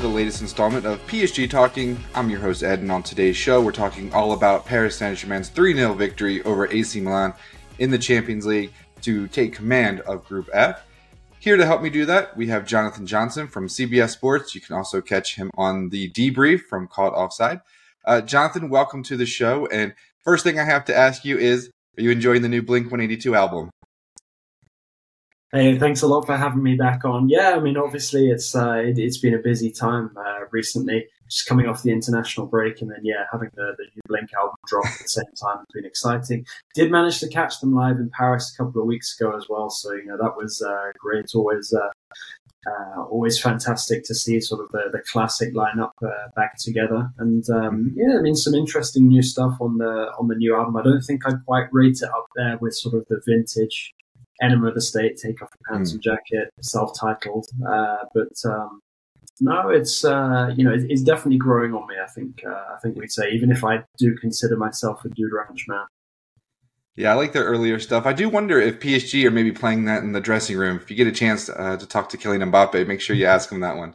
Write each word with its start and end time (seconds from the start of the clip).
To 0.00 0.06
the 0.06 0.14
latest 0.14 0.40
installment 0.40 0.86
of 0.86 1.06
PSG 1.06 1.50
Talking. 1.50 2.02
I'm 2.14 2.30
your 2.30 2.40
host 2.40 2.62
Ed, 2.62 2.78
and 2.78 2.90
on 2.90 3.02
today's 3.02 3.36
show, 3.36 3.60
we're 3.60 3.70
talking 3.70 4.10
all 4.14 4.32
about 4.32 4.64
Paris 4.64 4.96
Saint 4.96 5.18
Germain's 5.18 5.50
3 5.50 5.74
0 5.74 5.92
victory 5.92 6.42
over 6.44 6.66
AC 6.68 6.98
Milan 7.02 7.34
in 7.78 7.90
the 7.90 7.98
Champions 7.98 8.46
League 8.46 8.72
to 9.02 9.28
take 9.28 9.52
command 9.52 10.00
of 10.00 10.24
Group 10.24 10.48
F. 10.54 10.86
Here 11.38 11.58
to 11.58 11.66
help 11.66 11.82
me 11.82 11.90
do 11.90 12.06
that, 12.06 12.34
we 12.34 12.46
have 12.46 12.64
Jonathan 12.64 13.06
Johnson 13.06 13.46
from 13.46 13.68
CBS 13.68 14.12
Sports. 14.12 14.54
You 14.54 14.62
can 14.62 14.74
also 14.74 15.02
catch 15.02 15.36
him 15.36 15.50
on 15.58 15.90
the 15.90 16.10
debrief 16.12 16.62
from 16.62 16.88
Caught 16.88 17.12
Offside. 17.12 17.60
Uh, 18.06 18.22
Jonathan, 18.22 18.70
welcome 18.70 19.02
to 19.02 19.18
the 19.18 19.26
show. 19.26 19.66
And 19.66 19.92
first 20.24 20.44
thing 20.44 20.58
I 20.58 20.64
have 20.64 20.86
to 20.86 20.96
ask 20.96 21.26
you 21.26 21.36
is 21.36 21.68
Are 21.98 22.02
you 22.02 22.10
enjoying 22.10 22.40
the 22.40 22.48
new 22.48 22.62
Blink 22.62 22.86
182 22.86 23.34
album? 23.34 23.68
Hey, 25.52 25.76
thanks 25.80 26.00
a 26.02 26.06
lot 26.06 26.26
for 26.26 26.36
having 26.36 26.62
me 26.62 26.76
back 26.76 27.04
on. 27.04 27.28
Yeah, 27.28 27.54
I 27.56 27.60
mean, 27.60 27.76
obviously, 27.76 28.30
it's 28.30 28.54
uh, 28.54 28.74
it, 28.74 28.98
has 28.98 29.18
been 29.18 29.34
a 29.34 29.38
busy 29.38 29.72
time 29.72 30.16
uh, 30.16 30.44
recently, 30.52 31.08
just 31.28 31.46
coming 31.46 31.66
off 31.66 31.82
the 31.82 31.90
international 31.90 32.46
break, 32.46 32.80
and 32.80 32.88
then 32.88 33.00
yeah, 33.02 33.24
having 33.32 33.50
the, 33.56 33.74
the 33.76 33.84
new 33.96 34.02
Blink 34.06 34.30
album 34.32 34.54
drop 34.68 34.86
at 34.86 34.98
the 35.00 35.08
same 35.08 35.24
time 35.42 35.58
has 35.58 35.66
been 35.74 35.84
exciting. 35.84 36.46
Did 36.76 36.92
manage 36.92 37.18
to 37.18 37.28
catch 37.28 37.58
them 37.58 37.74
live 37.74 37.96
in 37.96 38.12
Paris 38.16 38.54
a 38.54 38.62
couple 38.62 38.80
of 38.80 38.86
weeks 38.86 39.18
ago 39.18 39.36
as 39.36 39.46
well, 39.48 39.70
so 39.70 39.92
you 39.92 40.04
know 40.04 40.16
that 40.18 40.36
was 40.36 40.62
uh, 40.62 40.92
great. 40.96 41.26
Always, 41.34 41.74
uh, 41.74 41.88
uh, 42.70 43.02
always 43.10 43.40
fantastic 43.40 44.04
to 44.04 44.14
see 44.14 44.40
sort 44.40 44.60
of 44.60 44.70
the, 44.70 44.84
the 44.92 45.02
classic 45.10 45.52
lineup 45.52 45.90
uh, 46.00 46.28
back 46.36 46.58
together. 46.58 47.10
And 47.18 47.42
um, 47.50 47.92
yeah, 47.96 48.16
I 48.16 48.22
mean, 48.22 48.36
some 48.36 48.54
interesting 48.54 49.08
new 49.08 49.22
stuff 49.22 49.56
on 49.60 49.78
the 49.78 50.12
on 50.16 50.28
the 50.28 50.36
new 50.36 50.54
album. 50.54 50.76
I 50.76 50.84
don't 50.84 51.02
think 51.02 51.26
I'd 51.26 51.44
quite 51.44 51.66
rate 51.72 51.98
it 52.02 52.10
up 52.16 52.28
there 52.36 52.56
with 52.58 52.74
sort 52.76 52.94
of 52.94 53.04
the 53.08 53.20
vintage 53.26 53.92
Enema 54.42 54.68
of 54.68 54.74
the 54.74 54.80
State, 54.80 55.16
Take 55.16 55.42
Off 55.42 55.50
the 55.50 55.58
Pants 55.68 55.90
mm. 55.90 55.94
and 55.94 56.02
Jacket, 56.02 56.50
self-titled. 56.60 57.46
Uh, 57.66 58.04
but 58.14 58.32
um, 58.44 58.80
no, 59.40 59.70
it's 59.70 60.04
uh, 60.04 60.52
you 60.56 60.64
know 60.64 60.72
it, 60.72 60.86
it's 60.88 61.02
definitely 61.02 61.38
growing 61.38 61.74
on 61.74 61.86
me. 61.86 61.94
I 62.02 62.08
think 62.08 62.42
uh, 62.46 62.74
I 62.74 62.78
think 62.82 62.96
we'd 62.96 63.10
say 63.10 63.30
even 63.30 63.50
if 63.50 63.64
I 63.64 63.82
do 63.98 64.16
consider 64.16 64.56
myself 64.56 65.04
a 65.04 65.08
dude 65.08 65.32
ranch 65.32 65.66
man. 65.68 65.84
Yeah, 66.96 67.12
I 67.12 67.14
like 67.14 67.32
their 67.32 67.44
earlier 67.44 67.78
stuff. 67.78 68.04
I 68.04 68.12
do 68.12 68.28
wonder 68.28 68.60
if 68.60 68.80
PSG 68.80 69.24
are 69.24 69.30
maybe 69.30 69.52
playing 69.52 69.86
that 69.86 70.02
in 70.02 70.12
the 70.12 70.20
dressing 70.20 70.58
room. 70.58 70.76
If 70.76 70.90
you 70.90 70.96
get 70.96 71.06
a 71.06 71.12
chance 71.12 71.48
uh, 71.48 71.76
to 71.76 71.86
talk 71.86 72.10
to 72.10 72.18
Kylian 72.18 72.50
Mbappe, 72.50 72.86
make 72.86 73.00
sure 73.00 73.16
you 73.16 73.26
ask 73.26 73.50
him 73.50 73.60
that 73.60 73.76
one. 73.76 73.94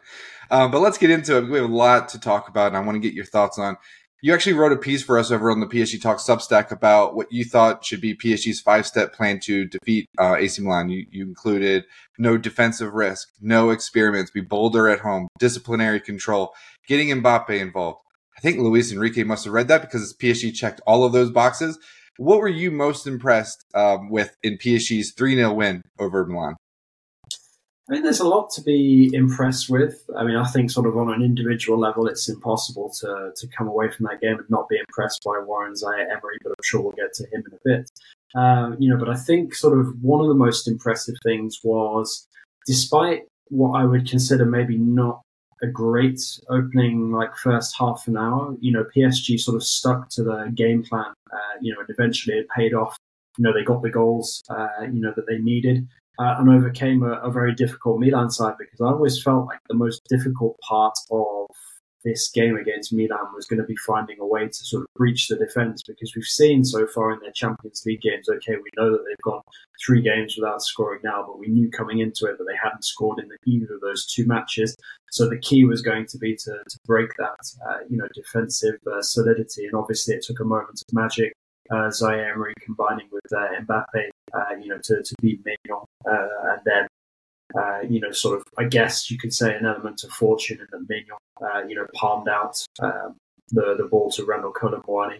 Uh, 0.50 0.68
but 0.68 0.80
let's 0.80 0.98
get 0.98 1.10
into 1.10 1.38
it. 1.38 1.50
We 1.50 1.60
have 1.60 1.70
a 1.70 1.74
lot 1.74 2.10
to 2.10 2.20
talk 2.20 2.48
about, 2.48 2.68
and 2.68 2.78
I 2.78 2.80
want 2.80 2.96
to 2.96 3.00
get 3.00 3.14
your 3.14 3.26
thoughts 3.26 3.60
on 3.60 3.78
you 4.26 4.34
actually 4.34 4.54
wrote 4.54 4.72
a 4.72 4.78
piece 4.78 5.04
for 5.04 5.20
us 5.20 5.30
over 5.30 5.52
on 5.52 5.60
the 5.60 5.68
PSG 5.68 6.02
Talk 6.02 6.18
Substack 6.18 6.72
about 6.72 7.16
what 7.16 7.32
you 7.32 7.46
thought 7.46 7.86
should 7.86 8.02
be 8.02 8.18
PSG's 8.18 8.60
five 8.60 8.88
step 8.88 9.14
plan 9.14 9.40
to 9.42 9.66
defeat 9.66 10.08
uh, 10.20 10.34
AC 10.34 10.64
Milan. 10.64 10.90
You, 10.90 11.06
you 11.12 11.28
included 11.28 11.84
no 12.18 12.36
defensive 12.36 12.96
risk, 12.96 13.28
no 13.40 13.70
experiments, 13.70 14.32
be 14.32 14.42
bolder 14.42 14.88
at 14.88 15.02
home, 15.02 15.28
disciplinary 15.38 16.00
control, 16.02 16.56
getting 16.88 17.10
Mbappe 17.10 17.52
involved. 17.52 18.00
I 18.36 18.42
think 18.42 18.58
Luis 18.58 18.92
Enrique 18.92 19.22
must 19.22 19.46
have 19.46 19.54
read 19.54 19.68
that 19.68 19.82
because 19.82 20.16
PSG 20.20 20.56
checked 20.56 20.82
all 20.88 21.04
of 21.04 21.14
those 21.14 21.30
boxes. 21.30 21.78
What 22.18 22.40
were 22.40 22.48
you 22.48 22.72
most 22.72 23.06
impressed 23.06 23.64
um, 23.76 24.10
with 24.10 24.36
in 24.42 24.58
PSG's 24.58 25.14
3 25.16 25.36
0 25.36 25.54
win 25.54 25.84
over 26.00 26.26
Milan? 26.26 26.56
I 27.88 27.94
mean, 27.94 28.02
there's 28.02 28.20
a 28.20 28.28
lot 28.28 28.50
to 28.52 28.64
be 28.64 29.12
impressed 29.14 29.70
with. 29.70 30.10
I 30.18 30.24
mean, 30.24 30.36
I 30.36 30.48
think 30.48 30.72
sort 30.72 30.88
of 30.88 30.98
on 30.98 31.14
an 31.14 31.22
individual 31.22 31.80
level, 31.80 32.08
it's 32.08 32.28
impossible 32.28 32.92
to, 33.02 33.32
to 33.36 33.48
come 33.56 33.68
away 33.68 33.92
from 33.92 34.08
that 34.08 34.22
game 34.22 34.38
and 34.40 34.50
not 34.50 34.68
be 34.68 34.80
impressed 34.80 35.22
by 35.24 35.40
Warren 35.46 35.76
Zaire 35.76 36.10
Emery, 36.10 36.38
but 36.42 36.50
I'm 36.50 36.64
sure 36.64 36.82
we'll 36.82 36.94
get 36.94 37.14
to 37.14 37.24
him 37.26 37.44
in 37.46 37.54
a 37.54 37.60
bit. 37.64 37.92
Um, 38.34 38.76
you 38.80 38.90
know, 38.90 38.98
but 38.98 39.10
I 39.10 39.16
think 39.16 39.54
sort 39.54 39.80
of 39.80 40.02
one 40.02 40.20
of 40.20 40.28
the 40.28 40.34
most 40.34 40.68
impressive 40.68 41.16
things 41.24 41.60
was, 41.64 42.28
despite 42.66 43.26
what 43.50 43.80
I 43.80 43.86
would 43.86 44.10
consider 44.10 44.46
maybe 44.46 44.78
not 44.78 45.22
a 45.62 45.68
great 45.68 46.20
opening, 46.50 47.12
like 47.12 47.36
first 47.38 47.76
half 47.78 48.08
an 48.08 48.18
hour, 48.18 48.56
you 48.62 48.72
know, 48.72 48.86
PSG 48.96 49.40
sort 49.40 49.56
of 49.56 49.64
stuck 49.64 50.10
to 50.10 50.24
the 50.24 50.52
game 50.56 50.84
plan, 50.84 51.14
uh, 51.32 51.58
you 51.62 51.72
know, 51.72 51.82
and 51.82 51.90
eventually 51.92 52.38
it 52.38 52.48
paid 52.50 52.74
off. 52.74 52.98
You 53.38 53.44
know, 53.44 53.54
they 53.54 53.64
got 53.64 53.84
the 53.84 53.92
goals, 53.92 54.44
uh, 54.50 54.82
you 54.82 55.02
know, 55.02 55.14
that 55.16 55.28
they 55.28 55.38
needed 55.38 55.88
uh, 56.20 56.36
and 56.40 56.50
overcame 56.50 57.04
a, 57.04 57.14
a, 57.22 57.32
very 57.32 57.54
difficult 57.54 58.00
Milan 58.00 58.30
side 58.30 58.56
because 58.58 58.82
I 58.82 58.88
always 58.88 59.22
felt 59.22 59.48
like 59.48 59.60
the 59.68 59.76
most 59.76 60.02
difficult 60.10 60.58
part 60.60 60.96
of 61.12 61.48
this 62.06 62.30
game 62.30 62.56
against 62.56 62.94
Milan 62.94 63.34
was 63.34 63.48
going 63.48 63.60
to 63.60 63.66
be 63.66 63.76
finding 63.78 64.18
a 64.20 64.26
way 64.26 64.48
to 64.48 64.54
sort 64.54 64.84
of 64.84 64.88
breach 64.96 65.28
the 65.28 65.36
defence 65.36 65.82
because 65.86 66.14
we've 66.16 66.24
seen 66.24 66.64
so 66.64 66.86
far 66.88 67.12
in 67.12 67.20
their 67.20 67.32
Champions 67.32 67.82
League 67.86 68.02
games, 68.02 68.30
okay, 68.30 68.54
we 68.56 68.70
know 68.78 68.92
that 68.92 69.04
they've 69.08 69.24
got 69.24 69.44
three 69.84 70.02
games 70.02 70.36
without 70.38 70.62
scoring 70.62 71.02
now, 71.04 71.24
but 71.26 71.40
we 71.40 71.48
knew 71.48 71.70
coming 71.72 72.00
into 72.00 72.26
it 72.28 72.38
that 72.38 72.46
they 72.48 72.58
hadn't 72.64 72.86
scored 72.86 73.20
in 73.20 73.30
either 73.46 73.74
of 73.74 73.82
those 73.82 74.06
two 74.06 74.26
matches. 74.28 74.78
So 75.12 75.28
the 75.28 75.40
key 75.40 75.66
was 75.66 75.82
going 75.82 76.06
to 76.08 76.18
be 76.18 76.36
to, 76.36 76.52
to 76.52 76.80
break 76.86 77.10
that, 77.18 77.40
uh, 77.68 77.80
you 77.90 77.98
know, 77.98 78.08
defensive 78.14 78.76
uh, 78.86 79.02
solidity. 79.02 79.66
And 79.66 79.74
obviously 79.74 80.14
it 80.16 80.24
took 80.24 80.40
a 80.40 80.46
moment 80.46 80.82
of 80.88 80.94
magic 80.94 81.34
uh, 81.72 81.90
Zaire 81.90 82.54
combining 82.64 83.08
with 83.12 83.26
uh, 83.36 83.48
Mbappe, 83.64 84.10
uh, 84.36 84.56
you 84.62 84.70
know, 84.70 84.80
to, 84.84 85.02
to 85.02 85.16
beat 85.22 85.44
Maignan, 85.44 85.84
uh, 86.10 86.28
and 86.52 86.62
then, 86.66 86.88
uh, 87.58 87.82
you 87.82 88.00
know, 88.00 88.12
sort 88.12 88.38
of, 88.38 88.44
I 88.58 88.66
guess 88.66 89.10
you 89.10 89.18
could 89.18 89.34
say 89.34 89.56
an 89.56 89.66
element 89.66 90.04
of 90.04 90.12
fortune 90.12 90.60
in 90.60 90.68
that 90.72 90.88
Maignan, 90.88 91.18
uh, 91.42 91.68
you 91.68 91.76
know, 91.76 91.86
palmed 91.94 92.28
out 92.28 92.58
um, 92.82 93.16
the, 93.50 93.76
the 93.78 93.88
ball 93.90 94.10
to 94.12 94.26
Randal 94.26 94.52
Kolo 94.52 94.82
Muani 94.88 95.18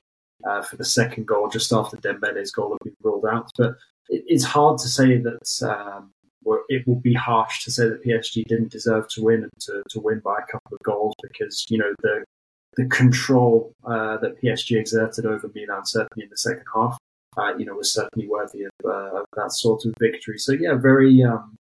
for 0.68 0.76
the 0.78 0.86
second 0.86 1.26
goal 1.26 1.50
just 1.50 1.72
after 1.74 1.98
Dembele's 1.98 2.52
goal 2.52 2.72
had 2.72 2.84
been 2.84 2.96
ruled 3.04 3.26
out. 3.26 3.50
But 3.58 3.72
it, 4.10 4.24
it's 4.28 4.44
hard 4.44 4.78
to 4.80 4.88
say 4.88 5.18
that, 5.18 5.68
um, 5.68 6.12
it 6.70 6.88
would 6.88 7.02
be 7.02 7.14
harsh 7.14 7.64
to 7.64 7.72
say 7.72 7.90
that 7.90 8.04
PSG 8.04 8.46
didn't 8.46 8.72
deserve 8.72 9.08
to 9.10 9.24
win 9.24 9.44
and 9.44 9.52
to, 9.62 9.82
to 9.90 10.00
win 10.00 10.20
by 10.20 10.38
a 10.38 10.52
couple 10.52 10.76
of 10.76 10.80
goals 10.84 11.16
because, 11.24 11.66
you 11.70 11.78
know, 11.80 11.92
the 12.04 12.24
the 12.76 12.86
control 12.88 13.74
uh, 13.86 14.18
that 14.18 14.42
PSG 14.42 14.78
exerted 14.78 15.26
over 15.26 15.50
Milan, 15.54 15.86
certainly 15.86 16.26
in 16.26 16.30
the 16.30 16.38
second 16.38 16.66
half, 16.74 16.98
uh, 17.38 17.56
you 17.58 17.66
know, 17.66 17.74
was 17.74 17.94
certainly 17.94 18.28
worthy 18.28 18.64
of, 18.64 18.72
uh, 18.84 19.20
of, 19.20 19.26
that 19.36 19.52
sort 19.52 19.86
of 19.86 19.94
victory. 20.00 20.38
So 20.38 20.54
yeah, 20.54 20.76
very, 20.76 21.24
um, 21.24 21.56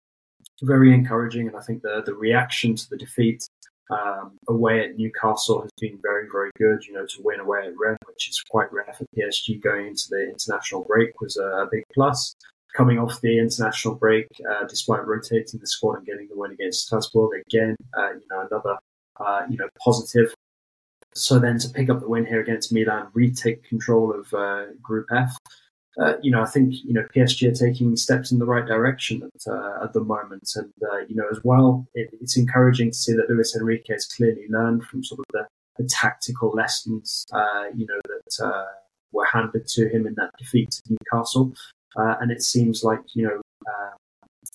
very 0.62 0.94
encouraging, 0.94 1.48
and 1.48 1.56
I 1.56 1.62
think 1.62 1.82
the 1.82 2.04
the 2.06 2.14
reaction 2.14 2.76
to 2.76 2.90
the 2.90 2.98
defeat 2.98 3.48
um, 3.90 4.38
away 4.48 4.84
at 4.86 4.98
Newcastle 4.98 5.62
has 5.62 5.72
been 5.80 6.00
very, 6.02 6.28
very 6.32 6.52
good. 6.58 6.86
You 6.86 6.94
know, 6.94 7.06
to 7.06 7.22
win 7.24 7.40
away 7.40 7.60
at 7.68 7.74
Rennes, 7.78 7.98
which 8.08 8.30
is 8.30 8.42
quite 8.50 8.72
rare 8.72 8.94
for 8.98 9.06
PSG 9.18 9.62
going 9.62 9.88
into 9.88 10.08
the 10.10 10.30
international 10.30 10.84
break, 10.84 11.20
was 11.22 11.38
a, 11.38 11.46
a 11.46 11.68
big 11.72 11.84
plus. 11.94 12.36
Coming 12.76 12.98
off 12.98 13.22
the 13.22 13.38
international 13.38 13.96
break, 13.96 14.26
uh, 14.50 14.66
despite 14.66 15.06
rotating 15.06 15.60
the 15.60 15.68
squad 15.68 15.98
and 15.98 16.06
getting 16.08 16.28
the 16.28 16.36
win 16.36 16.54
against 16.54 16.88
Strasbourg 16.88 17.40
again, 17.48 17.76
uh, 17.96 18.14
you 18.14 18.24
know, 18.32 18.48
another 18.50 18.78
uh, 19.20 19.44
you 19.50 19.58
know 19.58 19.70
positive. 19.84 20.34
So 21.16 21.38
then 21.38 21.60
to 21.60 21.70
pick 21.70 21.90
up 21.90 22.00
the 22.00 22.08
win 22.08 22.26
here 22.26 22.42
against 22.42 22.74
Milan, 22.74 23.10
retake 23.14 23.64
control 23.64 24.12
of 24.12 24.34
uh, 24.34 24.74
Group 24.82 25.08
F. 25.16 25.38
Uh, 26.00 26.14
you 26.22 26.32
know, 26.32 26.42
I 26.42 26.46
think 26.46 26.74
you 26.84 26.94
know 26.94 27.06
PSG 27.16 27.52
are 27.52 27.56
taking 27.56 27.96
steps 27.96 28.32
in 28.32 28.40
the 28.40 28.46
right 28.46 28.66
direction 28.66 29.22
at, 29.24 29.52
uh, 29.52 29.84
at 29.84 29.94
the 29.94 30.02
moment, 30.02 30.50
and 30.56 30.72
uh, 30.82 31.00
you 31.08 31.16
know 31.16 31.28
as 31.32 31.40
well, 31.44 31.86
it, 31.94 32.10
it's 32.20 32.38
encouraging 32.38 32.92
to 32.92 32.98
see 32.98 33.14
that 33.14 33.30
Luis 33.30 33.56
Enrique 33.56 33.94
has 33.94 34.08
clearly 34.08 34.46
learned 34.50 34.84
from 34.86 35.04
sort 35.04 35.20
of 35.20 35.26
the, 35.34 35.48
the 35.78 35.88
tactical 35.88 36.50
lessons, 36.50 37.26
uh, 37.32 37.66
you 37.76 37.86
know, 37.86 38.00
that 38.06 38.46
uh, 38.46 38.66
were 39.12 39.26
handed 39.26 39.68
to 39.68 39.88
him 39.88 40.08
in 40.08 40.16
that 40.16 40.32
defeat 40.40 40.72
to 40.72 40.82
Newcastle, 40.90 41.54
and 41.96 42.32
it 42.32 42.42
seems 42.42 42.84
like 42.84 43.02
you 43.14 43.28
know 43.28 43.42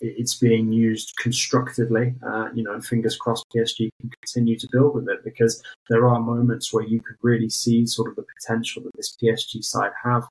it's 0.01 0.37
being 0.37 0.73
used 0.73 1.13
constructively, 1.21 2.15
uh, 2.27 2.49
you 2.55 2.63
know, 2.63 2.73
and 2.73 2.85
fingers 2.85 3.17
crossed 3.17 3.45
PSG 3.55 3.91
can 4.01 4.11
continue 4.23 4.57
to 4.59 4.69
build 4.71 4.95
with 4.95 5.09
it 5.09 5.25
because 5.25 5.63
there 5.89 6.09
are 6.09 6.21
moments 6.21 6.73
where 6.73 6.85
you 6.85 7.01
could 7.01 7.17
really 7.23 7.49
see 7.49 7.87
sort 7.87 8.11
of 8.11 8.17
the 8.17 8.25
potential 8.39 8.83
that 8.83 8.93
this 8.97 9.17
PSG 9.21 9.65
side 9.65 9.93
have, 10.05 10.29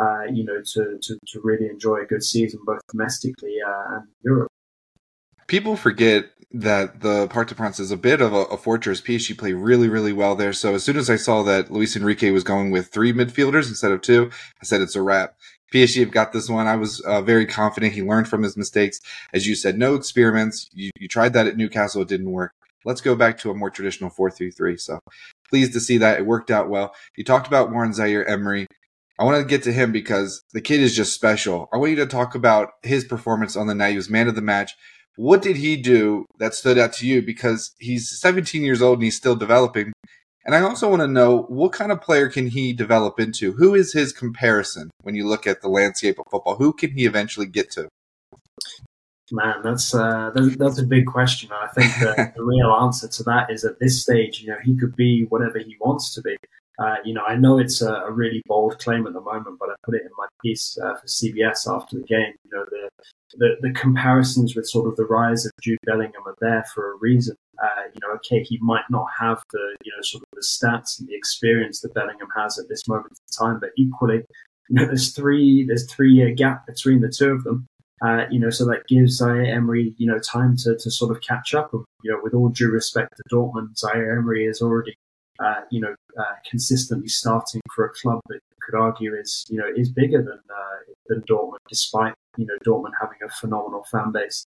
uh, 0.00 0.24
you 0.24 0.44
know, 0.44 0.60
to, 0.62 0.98
to, 1.00 1.18
to, 1.26 1.40
really 1.42 1.66
enjoy 1.68 2.02
a 2.02 2.04
good 2.04 2.22
season 2.22 2.60
both 2.66 2.80
domestically 2.88 3.56
uh, 3.66 3.96
and 3.96 4.04
Europe. 4.22 4.48
People 5.46 5.76
forget 5.76 6.26
that 6.52 7.00
the 7.00 7.28
Parc 7.28 7.48
des 7.48 7.54
Princes 7.54 7.86
is 7.86 7.90
a 7.90 7.96
bit 7.96 8.20
of 8.20 8.32
a, 8.32 8.42
a, 8.44 8.56
fortress. 8.56 9.00
PSG 9.00 9.36
play 9.36 9.52
really, 9.52 9.88
really 9.88 10.12
well 10.12 10.34
there. 10.34 10.52
So 10.52 10.74
as 10.74 10.84
soon 10.84 10.96
as 10.96 11.10
I 11.10 11.16
saw 11.16 11.42
that 11.44 11.70
Luis 11.70 11.96
Enrique 11.96 12.30
was 12.30 12.44
going 12.44 12.70
with 12.70 12.88
three 12.88 13.12
midfielders 13.12 13.68
instead 13.68 13.92
of 13.92 14.00
two, 14.02 14.30
I 14.60 14.64
said 14.64 14.80
it's 14.80 14.96
a 14.96 15.02
wrap. 15.02 15.36
PSG 15.72 16.00
have 16.00 16.10
got 16.10 16.32
this 16.32 16.48
one. 16.48 16.66
I 16.66 16.76
was 16.76 17.00
uh, 17.00 17.22
very 17.22 17.46
confident. 17.46 17.94
He 17.94 18.02
learned 18.02 18.28
from 18.28 18.42
his 18.42 18.56
mistakes. 18.56 19.00
As 19.32 19.46
you 19.46 19.54
said, 19.54 19.78
no 19.78 19.94
experiments. 19.94 20.68
You, 20.72 20.90
you 20.98 21.08
tried 21.08 21.32
that 21.32 21.46
at 21.46 21.56
Newcastle. 21.56 22.02
It 22.02 22.08
didn't 22.08 22.30
work. 22.30 22.52
Let's 22.84 23.00
go 23.00 23.16
back 23.16 23.38
to 23.38 23.50
a 23.50 23.54
more 23.54 23.70
traditional 23.70 24.10
4-3-3. 24.10 24.80
So 24.80 25.00
pleased 25.50 25.72
to 25.72 25.80
see 25.80 25.98
that. 25.98 26.18
It 26.18 26.26
worked 26.26 26.50
out 26.50 26.68
well. 26.68 26.94
You 27.16 27.24
talked 27.24 27.48
about 27.48 27.72
Warren 27.72 27.92
Zaire 27.92 28.26
Emery. 28.26 28.66
I 29.18 29.24
want 29.24 29.38
to 29.38 29.48
get 29.48 29.62
to 29.64 29.72
him 29.72 29.92
because 29.92 30.42
the 30.52 30.60
kid 30.60 30.80
is 30.80 30.94
just 30.94 31.14
special. 31.14 31.68
I 31.72 31.78
want 31.78 31.90
you 31.90 31.96
to 31.96 32.06
talk 32.06 32.34
about 32.34 32.72
his 32.82 33.04
performance 33.04 33.56
on 33.56 33.66
the 33.66 33.74
night. 33.74 33.92
He 33.92 33.96
was 33.96 34.10
man 34.10 34.28
of 34.28 34.34
the 34.34 34.42
match. 34.42 34.72
What 35.16 35.40
did 35.40 35.56
he 35.56 35.76
do 35.76 36.26
that 36.38 36.54
stood 36.54 36.76
out 36.76 36.92
to 36.94 37.06
you? 37.06 37.22
Because 37.22 37.74
he's 37.78 38.20
17 38.20 38.62
years 38.62 38.82
old 38.82 38.98
and 38.98 39.04
he's 39.04 39.16
still 39.16 39.36
developing. 39.36 39.92
And 40.44 40.54
I 40.54 40.60
also 40.60 40.88
want 40.90 41.00
to 41.00 41.08
know 41.08 41.42
what 41.48 41.72
kind 41.72 41.90
of 41.90 42.02
player 42.02 42.28
can 42.28 42.48
he 42.48 42.72
develop 42.72 43.18
into? 43.18 43.52
Who 43.52 43.74
is 43.74 43.92
his 43.92 44.12
comparison 44.12 44.90
when 45.02 45.14
you 45.14 45.26
look 45.26 45.46
at 45.46 45.62
the 45.62 45.68
landscape 45.68 46.18
of 46.18 46.26
football? 46.30 46.56
Who 46.56 46.72
can 46.72 46.92
he 46.92 47.06
eventually 47.06 47.46
get 47.46 47.70
to? 47.72 47.88
Man, 49.32 49.56
that's 49.64 49.92
uh, 49.92 50.30
that's 50.56 50.78
a 50.78 50.86
big 50.86 51.06
question. 51.06 51.50
I 51.50 51.66
think 51.68 51.92
the, 51.94 52.32
the 52.36 52.44
real 52.44 52.70
answer 52.80 53.08
to 53.08 53.22
that 53.24 53.50
is 53.50 53.64
at 53.64 53.80
this 53.80 54.00
stage, 54.00 54.40
you 54.40 54.48
know, 54.48 54.58
he 54.62 54.76
could 54.76 54.94
be 54.94 55.24
whatever 55.28 55.58
he 55.58 55.76
wants 55.80 56.14
to 56.14 56.22
be. 56.22 56.36
Uh, 56.78 56.96
you 57.04 57.14
know, 57.14 57.22
I 57.24 57.36
know 57.36 57.58
it's 57.58 57.80
a, 57.80 57.90
a, 57.90 58.12
really 58.12 58.42
bold 58.46 58.78
claim 58.78 59.06
at 59.06 59.14
the 59.14 59.20
moment, 59.20 59.58
but 59.58 59.70
I 59.70 59.74
put 59.82 59.94
it 59.94 60.02
in 60.02 60.10
my 60.18 60.26
piece 60.42 60.76
uh, 60.82 60.94
for 60.94 61.06
CBS 61.06 61.66
after 61.66 61.96
the 61.96 62.02
game. 62.02 62.34
You 62.44 62.50
know, 62.52 62.64
the, 62.70 62.90
the, 63.38 63.56
the 63.62 63.72
comparisons 63.72 64.54
with 64.54 64.68
sort 64.68 64.86
of 64.86 64.96
the 64.96 65.06
rise 65.06 65.46
of 65.46 65.52
Jude 65.62 65.78
Bellingham 65.86 66.26
are 66.26 66.36
there 66.40 66.64
for 66.74 66.92
a 66.92 66.96
reason. 66.96 67.34
Uh, 67.62 67.88
you 67.94 68.00
know, 68.02 68.14
okay, 68.16 68.42
he 68.42 68.58
might 68.60 68.84
not 68.90 69.06
have 69.18 69.42
the 69.52 69.76
you 69.84 69.92
know 69.92 70.02
sort 70.02 70.22
of 70.22 70.28
the 70.34 70.44
stats 70.44 71.00
and 71.00 71.08
the 71.08 71.16
experience 71.16 71.80
that 71.80 71.94
Bellingham 71.94 72.28
has 72.36 72.58
at 72.58 72.68
this 72.68 72.86
moment 72.86 73.12
in 73.12 73.46
time, 73.46 73.58
but 73.58 73.70
equally, 73.78 74.22
you 74.68 74.76
know, 74.76 74.84
there's 74.84 75.12
three 75.12 75.64
there's 75.66 75.90
three 75.90 76.12
year 76.12 76.34
gap 76.34 76.66
between 76.66 77.00
the 77.00 77.08
two 77.08 77.30
of 77.30 77.44
them. 77.44 77.66
Uh, 78.04 78.26
you 78.30 78.38
know, 78.38 78.50
so 78.50 78.66
that 78.66 78.86
gives 78.88 79.16
Zaire 79.16 79.46
Emery, 79.46 79.94
you 79.96 80.06
know, 80.06 80.18
time 80.18 80.54
to, 80.58 80.76
to 80.76 80.90
sort 80.90 81.10
of 81.10 81.22
catch 81.22 81.54
up. 81.54 81.70
You 81.72 82.12
know, 82.12 82.20
with 82.22 82.34
all 82.34 82.50
due 82.50 82.70
respect 82.70 83.14
to 83.16 83.34
Dortmund, 83.34 83.78
Zaire 83.78 84.18
Emery 84.18 84.44
is 84.44 84.60
already 84.60 84.94
uh, 85.38 85.60
you 85.70 85.80
know, 85.80 85.94
uh, 86.18 86.34
consistently 86.48 87.08
starting 87.08 87.60
for 87.74 87.86
a 87.86 87.90
club 87.90 88.20
that 88.28 88.34
you 88.34 88.56
could 88.62 88.78
argue 88.78 89.14
is, 89.14 89.44
you 89.48 89.58
know, 89.58 89.66
is 89.76 89.90
bigger 89.90 90.18
than 90.18 90.38
uh, 90.50 90.92
than 91.08 91.22
Dortmund, 91.22 91.58
despite 91.68 92.14
you 92.36 92.46
know 92.46 92.54
Dortmund 92.66 92.92
having 93.00 93.18
a 93.24 93.28
phenomenal 93.28 93.84
fan 93.90 94.12
base 94.12 94.46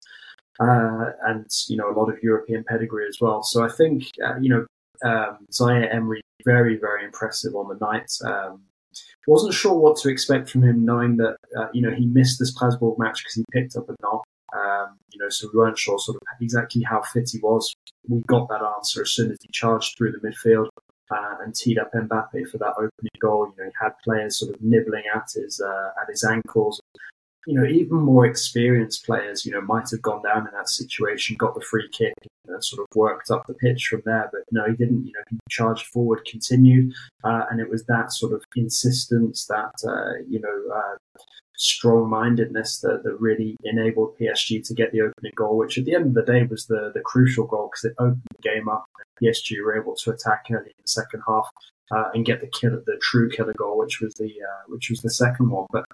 uh, 0.60 1.12
and 1.26 1.46
you 1.68 1.78
know 1.78 1.90
a 1.90 1.98
lot 1.98 2.10
of 2.10 2.22
European 2.22 2.64
pedigree 2.64 3.08
as 3.08 3.18
well. 3.22 3.44
So 3.44 3.64
I 3.64 3.70
think 3.70 4.04
uh, 4.24 4.38
you 4.40 4.50
know 4.50 4.66
um, 5.10 5.46
Zaire 5.52 5.92
Emery 5.92 6.22
very 6.46 6.78
very 6.78 7.06
impressive 7.06 7.56
on 7.56 7.68
the 7.68 7.86
night. 7.86 8.12
Um, 8.26 8.64
wasn't 9.28 9.54
sure 9.54 9.78
what 9.78 9.98
to 9.98 10.10
expect 10.10 10.50
from 10.50 10.64
him, 10.64 10.86
knowing 10.86 11.18
that 11.18 11.38
uh, 11.58 11.68
you 11.74 11.82
know 11.82 11.94
he 11.94 12.06
missed 12.06 12.40
this 12.40 12.52
Strasbourg 12.52 12.98
match 12.98 13.24
because 13.24 13.36
he 13.36 13.46
picked 13.52 13.76
up 13.76 13.90
a 13.90 13.96
knock. 14.02 14.24
Um, 14.56 14.98
you 15.12 15.20
know, 15.20 15.30
so 15.30 15.50
we 15.54 15.60
weren't 15.60 15.78
sure 15.78 16.00
sort 16.00 16.16
of 16.16 16.22
exactly 16.42 16.82
how 16.82 17.02
fit 17.02 17.30
he 17.32 17.40
was. 17.40 17.76
We 18.08 18.22
got 18.28 18.48
that 18.50 18.62
answer 18.78 19.02
as 19.02 19.12
soon 19.12 19.32
as 19.32 19.38
he 19.42 19.50
charged 19.52 19.98
through 19.98 20.14
the 20.14 20.20
midfield 20.20 20.70
and 21.12 21.56
teed 21.56 21.80
up 21.80 21.92
Mbappe 21.94 22.50
for 22.50 22.58
that 22.58 22.74
opening 22.78 23.12
goal. 23.20 23.54
You 23.58 23.64
know, 23.64 23.70
he 23.70 23.86
had 23.86 23.94
players 24.04 24.40
sort 24.40 24.56
of 24.56 24.62
nibbling 24.62 25.04
at 25.14 25.30
his 25.34 25.62
uh, 25.62 25.90
at 26.02 26.10
his 26.10 26.24
ankles. 26.24 26.82
You 27.46 27.54
know, 27.54 27.66
even 27.66 27.98
more 27.98 28.26
experienced 28.26 29.06
players, 29.06 29.46
you 29.46 29.54
know, 29.54 29.62
might 29.62 29.90
have 29.92 30.02
gone 30.02 30.22
down 30.22 30.48
in 30.48 30.54
that 30.54 30.68
situation, 30.68 31.38
got 31.38 31.56
the 31.56 31.62
free 31.62 31.88
kick, 31.90 32.14
and 32.46 32.64
sort 32.64 32.82
of 32.82 32.88
worked 32.94 33.32
up 33.32 33.48
the 33.48 33.54
pitch 33.54 33.88
from 33.88 34.02
there. 34.06 34.30
But 34.32 34.42
no, 34.52 34.66
he 34.70 34.76
didn't. 34.76 35.06
You 35.06 35.14
know, 35.14 35.24
he 35.30 35.38
charged 35.50 35.88
forward, 35.88 36.28
continued, 36.30 36.94
uh, 37.24 37.46
and 37.50 37.62
it 37.62 37.70
was 37.70 37.86
that 37.86 38.12
sort 38.12 38.34
of 38.34 38.44
insistence, 38.56 39.46
that 39.46 39.74
uh, 39.88 40.24
you 40.28 40.42
know 40.42 40.76
uh, 40.76 41.20
strong 41.58 42.10
mindedness 42.10 42.80
that, 42.80 43.04
that 43.04 43.20
really 43.20 43.58
enabled 43.64 44.18
PSG 44.20 44.66
to 44.68 44.74
get 44.74 44.92
the 44.92 45.02
opening 45.02 45.34
goal, 45.36 45.58
which 45.58 45.78
at 45.78 45.86
the 45.86 45.96
end 45.96 46.08
of 46.08 46.14
the 46.14 46.32
day 46.32 46.44
was 46.44 46.66
the, 46.68 46.92
the 46.94 47.02
crucial 47.02 47.46
goal 47.46 47.70
because 47.72 47.92
it 47.92 47.96
opened 48.00 48.22
the 48.36 48.50
game 48.50 48.70
up. 48.70 48.86
PSG 49.22 49.64
were 49.64 49.80
able 49.80 49.96
to 49.96 50.12
attack 50.12 50.46
early 50.52 50.68
in 50.68 50.82
the 50.82 50.88
second 50.88 51.22
half 51.28 51.50
uh, 51.92 52.10
and 52.14 52.26
get 52.26 52.40
the 52.40 52.48
killer, 52.48 52.82
the 52.86 53.00
true 53.02 53.30
killer 53.30 53.54
goal, 53.58 53.78
which 53.78 54.00
was 54.00 54.14
the 54.16 54.26
uh, 54.26 54.64
which 54.68 54.90
was 54.90 55.02
the 55.02 55.10
second 55.10 55.50
one. 55.50 55.66
But 55.72 55.86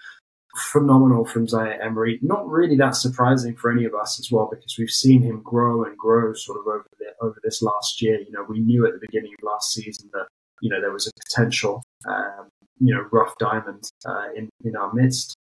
phenomenal 0.56 1.26
from 1.26 1.48
Zaire 1.48 1.82
Emery. 1.82 2.20
Not 2.22 2.48
really 2.48 2.76
that 2.78 2.96
surprising 2.96 3.56
for 3.56 3.72
any 3.72 3.86
of 3.86 3.96
us 3.96 4.20
as 4.20 4.32
well, 4.32 4.50
because 4.52 4.76
we've 4.78 4.90
seen 4.90 5.24
him 5.24 5.42
grow 5.42 5.84
and 5.84 5.98
grow 5.98 6.34
sort 6.34 6.60
of 6.60 6.68
over 6.68 6.86
the, 7.00 7.06
over 7.22 7.40
this 7.44 7.62
last 7.62 8.02
year. 8.02 8.20
You 8.20 8.32
know, 8.32 8.46
we 8.48 8.60
knew 8.60 8.86
at 8.86 8.94
the 8.94 9.00
beginning 9.00 9.34
of 9.40 9.44
last 9.44 9.74
season 9.74 10.10
that 10.14 10.28
you 10.62 10.70
know 10.70 10.82
there 10.82 10.92
was 10.92 11.08
a 11.08 11.12
potential 11.28 11.84
um, 12.08 12.50
you 12.80 12.94
know 12.94 13.06
rough 13.12 13.38
diamond 13.38 13.90
uh, 14.06 14.28
in 14.36 14.50
in 14.64 14.76
our 14.76 14.94
midst. 14.94 15.36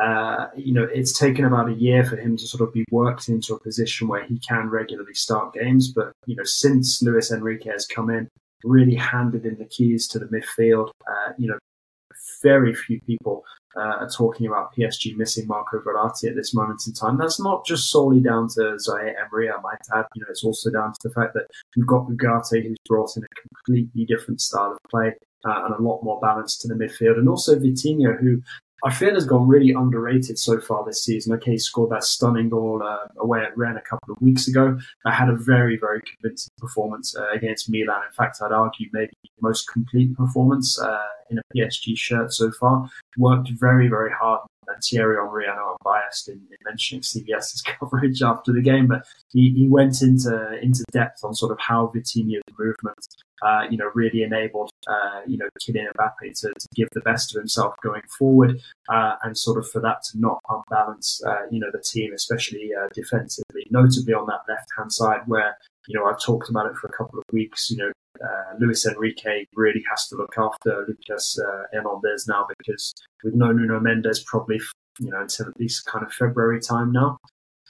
Uh, 0.00 0.46
you 0.56 0.72
know, 0.72 0.84
it's 0.84 1.18
taken 1.18 1.44
about 1.44 1.68
a 1.68 1.74
year 1.74 2.02
for 2.02 2.16
him 2.16 2.34
to 2.34 2.46
sort 2.46 2.66
of 2.66 2.72
be 2.72 2.82
worked 2.90 3.28
into 3.28 3.54
a 3.54 3.60
position 3.60 4.08
where 4.08 4.24
he 4.24 4.38
can 4.38 4.70
regularly 4.70 5.12
start 5.12 5.52
games. 5.52 5.92
But 5.92 6.12
you 6.26 6.34
know, 6.34 6.44
since 6.44 7.02
Luis 7.02 7.30
Enrique 7.30 7.70
has 7.70 7.86
come 7.86 8.08
in, 8.08 8.28
really 8.64 8.94
handed 8.94 9.44
in 9.44 9.58
the 9.58 9.66
keys 9.66 10.08
to 10.08 10.18
the 10.18 10.26
midfield. 10.26 10.90
Uh, 11.06 11.32
you 11.38 11.48
know, 11.48 11.58
very 12.42 12.74
few 12.74 13.00
people 13.02 13.44
uh, 13.76 14.06
talking 14.14 14.46
about 14.46 14.74
PSG 14.74 15.16
missing 15.16 15.46
Marco 15.46 15.80
Verratti 15.80 16.28
at 16.28 16.36
this 16.36 16.54
moment 16.54 16.82
in 16.86 16.92
time. 16.92 17.18
That's 17.18 17.40
not 17.40 17.64
just 17.64 17.90
solely 17.90 18.20
down 18.20 18.48
to 18.54 18.78
Zaire 18.78 19.16
Emery, 19.24 19.50
I 19.50 19.60
might 19.60 19.78
add. 19.94 20.06
You 20.14 20.22
know, 20.22 20.26
it's 20.30 20.44
also 20.44 20.70
down 20.70 20.92
to 20.92 21.08
the 21.08 21.14
fact 21.14 21.34
that 21.34 21.46
you've 21.76 21.86
got 21.86 22.08
Ugarte, 22.08 22.62
who's 22.62 22.76
brought 22.88 23.16
in 23.16 23.24
a 23.24 23.48
completely 23.48 24.04
different 24.04 24.40
style 24.40 24.72
of 24.72 24.78
play 24.90 25.14
uh, 25.44 25.64
and 25.64 25.74
a 25.74 25.82
lot 25.82 26.02
more 26.02 26.20
balance 26.20 26.56
to 26.58 26.68
the 26.68 26.74
midfield, 26.74 27.18
and 27.18 27.28
also 27.28 27.58
Vitinha, 27.58 28.18
who 28.20 28.40
I 28.84 28.92
feel 28.92 29.14
has 29.14 29.26
gone 29.26 29.46
really 29.46 29.72
underrated 29.72 30.38
so 30.38 30.60
far 30.60 30.84
this 30.84 31.04
season. 31.04 31.32
Okay, 31.34 31.52
he 31.52 31.58
scored 31.58 31.90
that 31.90 32.02
stunning 32.02 32.48
goal 32.48 32.82
uh, 32.82 33.06
away 33.18 33.40
at 33.40 33.56
Rennes 33.56 33.78
a 33.78 33.88
couple 33.88 34.12
of 34.12 34.20
weeks 34.20 34.48
ago. 34.48 34.76
I 35.06 35.12
had 35.12 35.28
a 35.28 35.36
very, 35.36 35.76
very 35.76 36.00
convincing 36.02 36.50
performance 36.58 37.16
uh, 37.16 37.30
against 37.32 37.70
Milan. 37.70 38.02
In 38.04 38.12
fact, 38.12 38.38
I'd 38.42 38.50
argue 38.50 38.88
maybe 38.92 39.12
the 39.22 39.30
most 39.40 39.70
complete 39.70 40.16
performance 40.16 40.80
uh, 40.80 40.98
in 41.30 41.38
a 41.38 41.42
PSG 41.56 41.96
shirt 41.96 42.32
so 42.32 42.50
far. 42.50 42.90
Worked 43.18 43.50
very, 43.50 43.88
very 43.88 44.10
hard 44.10 44.40
and 44.72 44.82
Thierry 44.82 45.16
Henry, 45.16 45.46
I 45.46 45.56
know 45.56 45.70
I'm 45.70 45.76
biased 45.84 46.28
in, 46.28 46.34
in, 46.34 46.56
mentioning 46.64 47.02
CBS's 47.02 47.62
coverage 47.78 48.22
after 48.22 48.52
the 48.52 48.62
game, 48.62 48.86
but 48.86 49.04
he, 49.30 49.52
he 49.56 49.68
went 49.68 50.02
into 50.02 50.58
into 50.60 50.84
depth 50.92 51.24
on 51.24 51.34
sort 51.34 51.52
of 51.52 51.58
how 51.60 51.92
Vitinha's 51.94 52.42
movement, 52.58 53.06
uh, 53.42 53.62
you 53.70 53.76
know, 53.76 53.90
really 53.94 54.22
enabled, 54.22 54.70
uh, 54.86 55.20
you 55.26 55.38
know, 55.38 55.48
Kylian 55.60 55.92
Mbappe 55.96 56.40
to, 56.40 56.48
to, 56.48 56.68
give 56.74 56.88
the 56.92 57.00
best 57.00 57.34
of 57.34 57.40
himself 57.40 57.74
going 57.82 58.02
forward, 58.18 58.60
uh, 58.88 59.16
and 59.22 59.36
sort 59.36 59.58
of 59.58 59.68
for 59.68 59.80
that 59.80 60.02
to 60.10 60.20
not 60.20 60.38
unbalance, 60.48 61.22
uh, 61.26 61.46
you 61.50 61.60
know, 61.60 61.70
the 61.72 61.82
team, 61.82 62.12
especially 62.14 62.70
uh, 62.78 62.88
defensively, 62.94 63.66
notably 63.70 64.14
on 64.14 64.26
that 64.26 64.40
left 64.48 64.68
hand 64.76 64.92
side 64.92 65.20
where 65.26 65.56
you 65.88 65.98
know, 65.98 66.06
I've 66.06 66.20
talked 66.20 66.48
about 66.48 66.66
it 66.66 66.76
for 66.76 66.86
a 66.86 66.92
couple 66.92 67.18
of 67.18 67.24
weeks. 67.32 67.70
You 67.70 67.78
know, 67.78 67.92
uh, 68.22 68.56
Luis 68.58 68.86
Enrique 68.86 69.46
really 69.54 69.82
has 69.90 70.06
to 70.08 70.16
look 70.16 70.34
after 70.38 70.86
Lucas 70.88 71.38
uh, 71.38 71.62
Hernandez 71.72 72.26
now 72.28 72.46
because 72.58 72.94
with 73.24 73.34
no 73.34 73.52
Nuno 73.52 73.80
Mendes 73.80 74.24
probably, 74.24 74.60
you 74.98 75.10
know, 75.10 75.20
until 75.20 75.48
at 75.48 75.58
least 75.58 75.86
kind 75.86 76.04
of 76.04 76.12
February 76.12 76.60
time 76.60 76.92
now. 76.92 77.18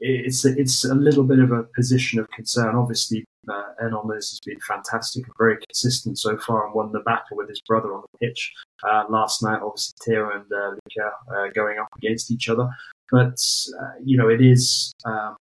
It's 0.01 0.45
it's 0.45 0.85
a 0.85 0.95
little 0.95 1.23
bit 1.23 1.39
of 1.39 1.53
a 1.53 1.65
position 1.77 2.19
of 2.19 2.29
concern. 2.31 2.75
Obviously, 2.75 3.25
uh, 3.49 3.63
Hernandez 3.79 4.31
has 4.31 4.41
been 4.45 4.59
fantastic 4.67 5.25
and 5.25 5.35
very 5.39 5.59
consistent 5.69 6.19
so 6.19 6.37
far 6.39 6.67
and 6.67 6.75
won 6.75 6.91
the 6.91 7.01
battle 7.01 7.37
with 7.37 7.49
his 7.49 7.61
brother 7.69 7.95
on 7.95 8.03
the 8.03 8.27
pitch 8.27 8.53
uh, 8.83 9.05
last 9.09 9.43
night. 9.43 9.61
Obviously, 9.63 9.95
Theo 10.05 10.31
and 10.31 10.45
uh, 10.53 10.71
Luca 10.71 11.11
uh, 11.37 11.49
going 11.55 11.79
up 11.79 11.89
against 11.99 12.33
each 12.33 12.49
other. 12.49 12.69
But, 13.13 13.39
uh, 13.79 13.93
you 14.03 14.17
know, 14.17 14.29
it 14.29 14.41
is 14.41 14.93
um, 15.05 15.37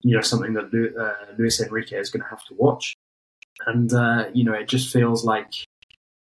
you 0.00 0.14
know 0.14 0.22
something 0.22 0.52
that 0.54 0.66
uh, 0.66 1.32
Luis 1.38 1.60
Enrique 1.60 1.96
is 1.96 2.10
going 2.10 2.22
to 2.22 2.28
have 2.28 2.44
to 2.46 2.54
watch. 2.54 2.94
And 3.66 3.92
uh, 3.92 4.26
you 4.32 4.44
know, 4.44 4.54
it 4.54 4.68
just 4.68 4.92
feels 4.92 5.24
like 5.24 5.52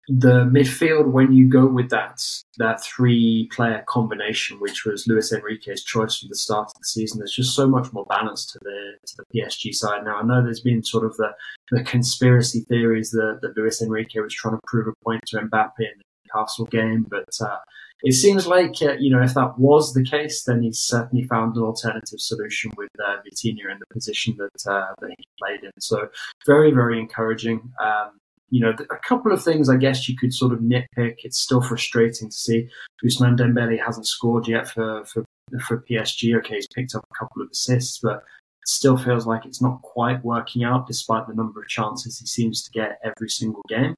the 0.08 0.44
midfield 0.44 1.10
when 1.10 1.32
you 1.32 1.48
go 1.48 1.66
with 1.66 1.90
that 1.90 2.22
that 2.58 2.82
three 2.82 3.48
player 3.52 3.84
combination, 3.88 4.60
which 4.60 4.84
was 4.84 5.06
Luis 5.06 5.32
Enrique's 5.32 5.82
choice 5.82 6.18
from 6.18 6.28
the 6.28 6.36
start 6.36 6.68
of 6.68 6.74
the 6.80 6.86
season, 6.86 7.18
there's 7.18 7.34
just 7.34 7.56
so 7.56 7.66
much 7.66 7.92
more 7.92 8.06
balance 8.08 8.46
to 8.46 8.58
the 8.62 8.92
to 9.06 9.16
the 9.16 9.40
PSG 9.40 9.74
side. 9.74 10.04
Now 10.04 10.18
I 10.18 10.22
know 10.22 10.42
there's 10.42 10.60
been 10.60 10.84
sort 10.84 11.04
of 11.04 11.16
the, 11.16 11.30
the 11.72 11.82
conspiracy 11.82 12.60
theories 12.60 13.10
that, 13.10 13.40
that 13.42 13.56
Luis 13.56 13.82
Enrique 13.82 14.20
was 14.20 14.32
trying 14.32 14.54
to 14.54 14.60
prove 14.66 14.86
a 14.86 15.04
point 15.04 15.22
to 15.28 15.38
Mbappe 15.38 15.72
in 15.80 15.86
the 15.98 16.30
Castle 16.32 16.66
game, 16.66 17.06
but 17.08 17.28
uh, 17.40 17.58
it 18.02 18.12
seems 18.12 18.46
like 18.46 18.74
uh, 18.82 18.94
you 18.98 19.10
know 19.10 19.22
if 19.22 19.34
that 19.34 19.58
was 19.58 19.94
the 19.94 20.04
case, 20.04 20.44
then 20.44 20.62
he's 20.62 20.78
certainly 20.78 21.24
found 21.26 21.56
an 21.56 21.62
alternative 21.62 22.20
solution 22.20 22.70
with 22.76 22.90
uh, 23.02 23.16
Vitinha 23.26 23.72
in 23.72 23.78
the 23.78 23.86
position 23.92 24.36
that 24.38 24.70
uh, 24.70 24.92
that 25.00 25.10
he 25.16 25.24
played 25.38 25.64
in. 25.64 25.72
So 25.78 26.08
very 26.46 26.70
very 26.70 26.98
encouraging. 27.00 27.72
Um, 27.82 28.18
you 28.48 28.60
know, 28.60 28.74
a 28.90 28.98
couple 29.08 29.32
of 29.32 29.42
things 29.42 29.68
I 29.68 29.76
guess 29.76 30.08
you 30.08 30.16
could 30.16 30.32
sort 30.32 30.52
of 30.52 30.60
nitpick. 30.60 31.16
It's 31.24 31.40
still 31.40 31.60
frustrating 31.60 32.28
to 32.28 32.36
see 32.36 32.68
Ousmane 33.04 33.36
Dembele 33.36 33.84
hasn't 33.84 34.06
scored 34.06 34.46
yet 34.46 34.68
for 34.68 35.04
for 35.04 35.24
for 35.66 35.82
PSG. 35.90 36.36
Okay, 36.38 36.56
he's 36.56 36.68
picked 36.74 36.94
up 36.94 37.04
a 37.10 37.18
couple 37.18 37.42
of 37.42 37.48
assists, 37.50 37.98
but 38.02 38.22
still 38.66 38.96
feels 38.96 39.26
like 39.26 39.46
it's 39.46 39.62
not 39.62 39.80
quite 39.82 40.24
working 40.24 40.64
out 40.64 40.86
despite 40.86 41.26
the 41.28 41.34
number 41.34 41.60
of 41.60 41.68
chances 41.68 42.18
he 42.18 42.26
seems 42.26 42.62
to 42.62 42.70
get 42.72 42.98
every 43.04 43.28
single 43.28 43.62
game. 43.68 43.94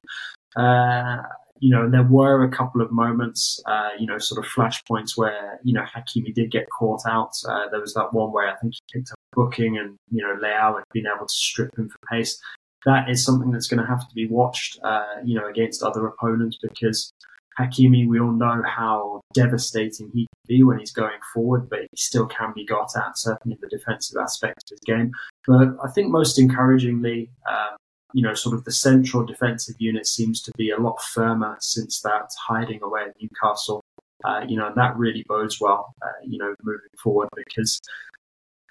Uh, 0.55 1.17
you 1.59 1.69
know, 1.69 1.89
there 1.89 2.03
were 2.03 2.43
a 2.43 2.49
couple 2.49 2.81
of 2.81 2.91
moments, 2.91 3.61
uh, 3.65 3.89
you 3.99 4.05
know, 4.05 4.17
sort 4.17 4.43
of 4.43 4.51
flashpoints 4.51 5.17
where, 5.17 5.59
you 5.63 5.73
know, 5.73 5.83
Hakimi 5.83 6.33
did 6.33 6.51
get 6.51 6.69
caught 6.69 7.01
out. 7.07 7.31
Uh, 7.47 7.69
there 7.69 7.81
was 7.81 7.93
that 7.93 8.13
one 8.13 8.31
where 8.31 8.47
I 8.47 8.55
think 8.55 8.73
he 8.73 8.99
picked 8.99 9.11
up 9.11 9.17
booking 9.33 9.77
and, 9.77 9.95
you 10.09 10.21
know, 10.21 10.35
Leao 10.41 10.75
had 10.75 10.83
been 10.93 11.05
able 11.13 11.27
to 11.27 11.33
strip 11.33 11.77
him 11.77 11.89
for 11.89 11.97
pace. 12.11 12.39
That 12.85 13.09
is 13.09 13.25
something 13.25 13.51
that's 13.51 13.67
going 13.67 13.81
to 13.81 13.87
have 13.87 14.07
to 14.07 14.15
be 14.15 14.27
watched, 14.27 14.79
uh, 14.83 15.15
you 15.23 15.35
know, 15.35 15.47
against 15.47 15.83
other 15.83 16.07
opponents 16.07 16.57
because 16.61 17.11
Hakimi, 17.59 18.07
we 18.07 18.19
all 18.19 18.31
know 18.31 18.63
how 18.65 19.21
devastating 19.33 20.09
he 20.13 20.21
can 20.21 20.47
be 20.47 20.63
when 20.63 20.79
he's 20.79 20.93
going 20.93 21.19
forward, 21.33 21.69
but 21.69 21.79
he 21.81 21.97
still 21.97 22.25
can 22.25 22.53
be 22.55 22.65
got 22.65 22.89
at, 22.95 23.17
certainly 23.17 23.55
in 23.55 23.59
the 23.61 23.77
defensive 23.77 24.17
aspect 24.21 24.63
of 24.63 24.77
his 24.77 24.79
game. 24.85 25.11
But 25.45 25.75
I 25.83 25.91
think 25.93 26.09
most 26.09 26.39
encouragingly, 26.39 27.29
um, 27.49 27.75
you 28.13 28.23
know, 28.23 28.33
sort 28.33 28.55
of 28.55 28.63
the 28.65 28.71
central 28.71 29.25
defensive 29.25 29.75
unit 29.79 30.07
seems 30.07 30.41
to 30.41 30.51
be 30.57 30.71
a 30.71 30.77
lot 30.77 31.01
firmer 31.01 31.57
since 31.59 32.01
that 32.01 32.31
hiding 32.47 32.81
away 32.81 33.01
at 33.07 33.15
Newcastle. 33.21 33.83
Uh, 34.25 34.41
you 34.47 34.57
know, 34.57 34.67
and 34.67 34.75
that 34.75 34.97
really 34.97 35.23
bodes 35.29 35.61
well, 35.61 35.93
uh, 36.01 36.25
you 36.25 36.37
know, 36.37 36.53
moving 36.63 36.89
forward 37.01 37.29
because 37.35 37.79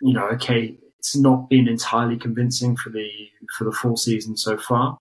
you 0.02 0.12
know, 0.12 0.28
okay, 0.28 0.76
it's 0.98 1.16
not 1.16 1.48
been 1.48 1.68
entirely 1.68 2.16
convincing 2.16 2.76
for 2.76 2.90
the 2.90 3.08
for 3.56 3.64
the 3.64 3.72
full 3.72 3.96
season 3.96 4.36
so 4.36 4.58
far. 4.58 4.98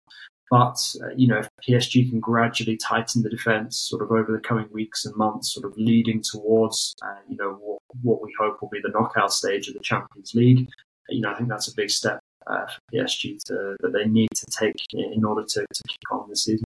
But 0.50 0.78
uh, 1.04 1.10
you 1.18 1.28
know, 1.28 1.40
if 1.40 1.50
PSG 1.68 2.10
can 2.10 2.22
gradually 2.22 2.78
tighten 2.78 3.24
the 3.24 3.30
defence, 3.30 3.78
sort 3.78 4.02
of 4.02 4.12
over 4.12 4.32
the 4.32 4.40
coming 4.40 4.70
weeks 4.72 5.06
and 5.06 5.16
months, 5.18 5.54
sort 5.54 5.66
of 5.66 5.78
leading 5.78 6.22
towards 6.22 6.96
uh, 7.04 7.20
you 7.28 7.36
know 7.36 7.58
what, 7.62 7.80
what, 8.02 8.22
we 8.22 8.34
hope 8.40 8.62
will 8.62 8.70
be 8.70 8.80
the 8.82 8.92
knockout 8.94 9.34
stage 9.34 9.68
of 9.68 9.74
the 9.74 9.82
Champions 9.82 10.34
League, 10.34 10.70
you 11.10 11.22
know, 11.22 11.32
I 11.32 11.36
think 11.36 11.50
that's 11.50 11.68
a 11.68 11.76
big 11.76 11.90
step 11.90 12.20
uh, 12.50 12.66
for 12.68 12.80
PSG 12.94 13.42
to, 13.46 13.76
that 13.80 13.94
they 13.94 14.06
need 14.06 14.30
to 14.36 14.46
take 14.48 14.76
in 14.94 15.24
order 15.24 15.44
to, 15.44 15.60
to 15.62 15.84
kick 15.88 16.12
on 16.12 16.30
this 16.30 16.46
season. 16.46 16.64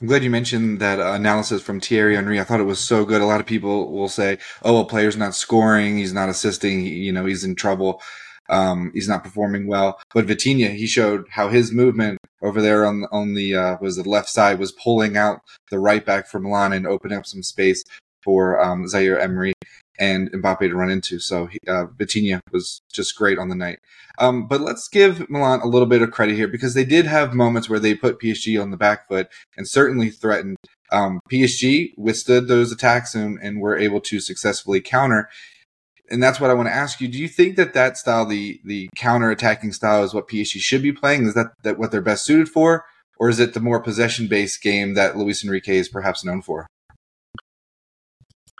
I'm 0.00 0.08
glad 0.08 0.24
you 0.24 0.30
mentioned 0.30 0.80
that 0.80 0.98
analysis 0.98 1.62
from 1.62 1.80
Thierry 1.80 2.16
Henry. 2.16 2.40
I 2.40 2.44
thought 2.44 2.58
it 2.58 2.64
was 2.64 2.80
so 2.80 3.04
good. 3.04 3.20
A 3.20 3.26
lot 3.26 3.38
of 3.38 3.46
people 3.46 3.92
will 3.92 4.08
say, 4.08 4.38
"Oh, 4.62 4.80
a 4.80 4.84
player's 4.84 5.16
not 5.16 5.32
scoring, 5.32 5.96
he's 5.96 6.12
not 6.12 6.28
assisting, 6.28 6.80
he, 6.80 6.90
you 6.90 7.12
know, 7.12 7.24
he's 7.24 7.44
in 7.44 7.54
trouble." 7.54 8.02
Um, 8.48 8.90
he's 8.92 9.08
not 9.08 9.22
performing 9.22 9.68
well. 9.68 10.00
But 10.12 10.26
Vitinha, 10.26 10.74
he 10.74 10.88
showed 10.88 11.26
how 11.30 11.48
his 11.48 11.70
movement 11.70 12.18
over 12.42 12.60
there 12.60 12.84
on 12.84 13.06
on 13.12 13.34
the 13.34 13.54
uh, 13.54 13.76
was 13.80 13.96
the 13.96 14.08
left 14.08 14.28
side 14.28 14.58
was 14.58 14.72
pulling 14.72 15.16
out 15.16 15.40
the 15.70 15.78
right 15.78 16.04
back 16.04 16.26
for 16.26 16.40
Milan 16.40 16.72
and 16.72 16.84
opening 16.84 17.16
up 17.16 17.26
some 17.26 17.44
space 17.44 17.84
for 18.24 18.60
um, 18.60 18.88
Zaire 18.88 19.20
Emery 19.20 19.52
and 20.02 20.32
Mbappe 20.32 20.68
to 20.68 20.74
run 20.74 20.90
into. 20.90 21.20
So 21.20 21.44
uh, 21.68 21.86
Vitinha 21.96 22.40
was 22.50 22.82
just 22.92 23.16
great 23.16 23.38
on 23.38 23.48
the 23.48 23.54
night. 23.54 23.78
Um, 24.18 24.48
but 24.48 24.60
let's 24.60 24.88
give 24.88 25.30
Milan 25.30 25.60
a 25.60 25.68
little 25.68 25.86
bit 25.86 26.02
of 26.02 26.10
credit 26.10 26.34
here 26.34 26.48
because 26.48 26.74
they 26.74 26.84
did 26.84 27.06
have 27.06 27.34
moments 27.34 27.70
where 27.70 27.78
they 27.78 27.94
put 27.94 28.20
PSG 28.20 28.60
on 28.60 28.72
the 28.72 28.76
back 28.76 29.06
foot 29.06 29.28
and 29.56 29.68
certainly 29.68 30.10
threatened. 30.10 30.56
Um, 30.90 31.20
PSG 31.30 31.96
withstood 31.96 32.48
those 32.48 32.72
attacks 32.72 33.14
and, 33.14 33.38
and 33.40 33.60
were 33.60 33.78
able 33.78 34.00
to 34.00 34.18
successfully 34.18 34.80
counter 34.80 35.28
and 36.10 36.22
that's 36.22 36.38
what 36.38 36.50
I 36.50 36.54
want 36.54 36.68
to 36.68 36.74
ask 36.74 37.00
you. 37.00 37.08
Do 37.08 37.16
you 37.16 37.28
think 37.28 37.56
that 37.56 37.72
that 37.72 37.96
style, 37.96 38.26
the 38.26 38.60
the 38.66 38.90
counter 38.96 39.30
attacking 39.30 39.72
style, 39.72 40.04
is 40.04 40.12
what 40.12 40.28
PSG 40.28 40.58
should 40.58 40.82
be 40.82 40.92
playing? 40.92 41.26
Is 41.26 41.32
that, 41.34 41.52
that 41.62 41.78
what 41.78 41.90
they're 41.90 42.02
best 42.02 42.26
suited 42.26 42.50
for, 42.50 42.84
or 43.18 43.30
is 43.30 43.40
it 43.40 43.54
the 43.54 43.60
more 43.60 43.80
possession 43.80 44.26
based 44.26 44.60
game 44.60 44.92
that 44.92 45.16
Luis 45.16 45.42
Enrique 45.42 45.78
is 45.78 45.88
perhaps 45.88 46.22
known 46.22 46.42
for? 46.42 46.66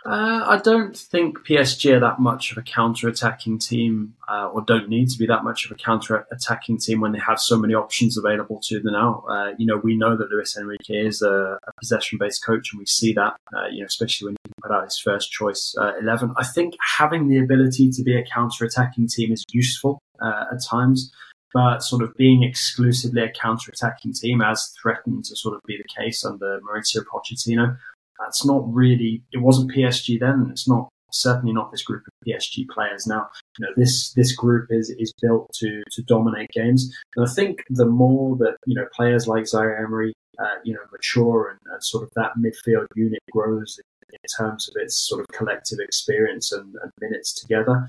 Uh, 0.05 0.43
I 0.45 0.57
don't 0.57 0.97
think 0.97 1.39
PSG 1.47 1.93
are 1.93 1.99
that 2.01 2.19
much 2.19 2.51
of 2.51 2.57
a 2.57 2.61
counter-attacking 2.61 3.59
team, 3.59 4.15
uh, 4.27 4.49
or 4.49 4.61
don't 4.61 4.89
need 4.89 5.09
to 5.09 5.17
be 5.17 5.25
that 5.27 5.45
much 5.45 5.65
of 5.65 5.71
a 5.71 5.75
counter-attacking 5.75 6.79
team 6.79 6.99
when 6.99 7.13
they 7.13 7.19
have 7.19 7.39
so 7.39 7.57
many 7.57 7.73
options 7.73 8.17
available 8.17 8.59
to 8.63 8.81
them 8.81 8.91
now. 8.91 9.23
Uh, 9.29 9.51
you 9.57 9.65
know, 9.65 9.77
we 9.77 9.95
know 9.95 10.17
that 10.17 10.29
Luis 10.29 10.57
Enrique 10.57 11.05
is 11.07 11.21
a, 11.21 11.57
a 11.65 11.71
possession-based 11.79 12.45
coach, 12.45 12.73
and 12.73 12.79
we 12.79 12.85
see 12.85 13.13
that, 13.13 13.35
uh, 13.55 13.67
you 13.71 13.79
know, 13.79 13.85
especially 13.85 14.27
when 14.27 14.35
he 14.43 14.51
put 14.61 14.71
out 14.73 14.83
his 14.83 14.99
first 14.99 15.31
choice 15.31 15.73
uh, 15.79 15.93
eleven. 16.01 16.33
I 16.35 16.43
think 16.43 16.75
having 16.97 17.29
the 17.29 17.39
ability 17.39 17.89
to 17.91 18.03
be 18.03 18.17
a 18.17 18.25
counter-attacking 18.25 19.07
team 19.07 19.31
is 19.31 19.45
useful 19.53 19.99
uh, 20.21 20.45
at 20.51 20.61
times, 20.61 21.13
but 21.53 21.79
sort 21.79 22.03
of 22.03 22.13
being 22.17 22.43
exclusively 22.43 23.23
a 23.23 23.31
counter-attacking 23.31 24.15
team, 24.15 24.41
as 24.41 24.73
threatened 24.81 25.23
to 25.25 25.35
sort 25.37 25.55
of 25.55 25.61
be 25.65 25.77
the 25.77 26.01
case 26.01 26.25
under 26.25 26.59
Mauricio 26.59 27.03
Pochettino 27.05 27.77
that's 28.23 28.45
not 28.45 28.63
really. 28.73 29.23
It 29.31 29.41
wasn't 29.41 29.71
PSG 29.71 30.19
then. 30.19 30.47
It's 30.51 30.67
not 30.67 30.89
certainly 31.11 31.53
not 31.53 31.71
this 31.71 31.83
group 31.83 32.03
of 32.07 32.27
PSG 32.27 32.67
players 32.69 33.05
now. 33.05 33.29
You 33.59 33.65
know, 33.65 33.73
this 33.77 34.13
this 34.13 34.35
group 34.35 34.67
is 34.69 34.89
is 34.97 35.13
built 35.21 35.51
to 35.59 35.83
to 35.91 36.01
dominate 36.03 36.49
games. 36.51 36.93
And 37.15 37.27
I 37.27 37.31
think 37.31 37.63
the 37.69 37.85
more 37.85 38.35
that 38.37 38.57
you 38.65 38.75
know 38.75 38.87
players 38.95 39.27
like 39.27 39.47
Zaire 39.47 39.77
Emery, 39.77 40.13
uh, 40.39 40.59
you 40.63 40.73
know, 40.73 40.79
mature 40.91 41.49
and, 41.49 41.59
and, 41.71 41.83
sort 41.83 42.03
of 42.03 42.09
that 42.15 42.31
midfield 42.39 42.87
unit 42.95 43.19
grows 43.31 43.79
in, 43.79 44.13
in, 44.13 44.19
terms 44.37 44.67
of 44.67 44.73
its 44.81 44.95
sort 44.95 45.21
of 45.21 45.27
collective 45.27 45.77
experience 45.79 46.51
and, 46.51 46.75
and 46.81 46.91
minutes 46.99 47.33
together. 47.33 47.87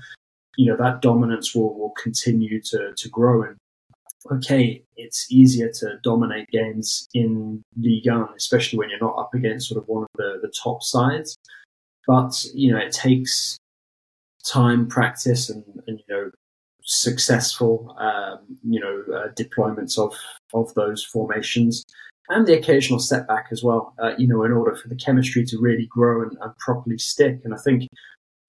You 0.57 0.71
know, 0.71 0.77
that 0.77 1.01
dominance 1.01 1.55
will, 1.55 1.77
will 1.77 1.93
continue 2.01 2.61
to, 2.61 2.93
to 2.95 3.09
grow. 3.09 3.43
And 3.43 3.57
okay, 4.31 4.83
it's 4.95 5.31
easier 5.31 5.69
to 5.69 5.99
dominate 6.03 6.47
games 6.49 7.07
in 7.13 7.63
Ligue 7.77 8.07
1, 8.07 8.29
especially 8.35 8.79
when 8.79 8.89
you're 8.89 8.99
not 8.99 9.17
up 9.17 9.33
against 9.33 9.69
sort 9.69 9.81
of 9.81 9.87
one 9.87 10.03
of 10.03 10.09
the, 10.15 10.39
the 10.41 10.53
top 10.63 10.81
sides. 10.81 11.37
But, 12.07 12.43
you 12.53 12.71
know, 12.71 12.77
it 12.77 12.91
takes 12.91 13.57
time, 14.45 14.87
practice, 14.87 15.49
and, 15.49 15.63
and 15.87 15.99
you 15.99 16.15
know, 16.15 16.31
successful, 16.83 17.95
um, 17.99 18.39
you 18.63 18.79
know, 18.79 19.03
uh, 19.15 19.27
deployments 19.33 19.97
of, 19.97 20.15
of 20.53 20.73
those 20.75 21.03
formations 21.03 21.83
and 22.29 22.47
the 22.47 22.57
occasional 22.57 22.99
setback 22.99 23.47
as 23.51 23.63
well, 23.63 23.93
uh, 24.01 24.13
you 24.17 24.27
know, 24.27 24.43
in 24.43 24.51
order 24.51 24.75
for 24.75 24.87
the 24.87 24.95
chemistry 24.95 25.45
to 25.45 25.59
really 25.59 25.87
grow 25.87 26.23
and, 26.23 26.37
and 26.41 26.57
properly 26.57 26.97
stick. 26.97 27.39
And 27.43 27.53
I 27.53 27.57
think 27.57 27.87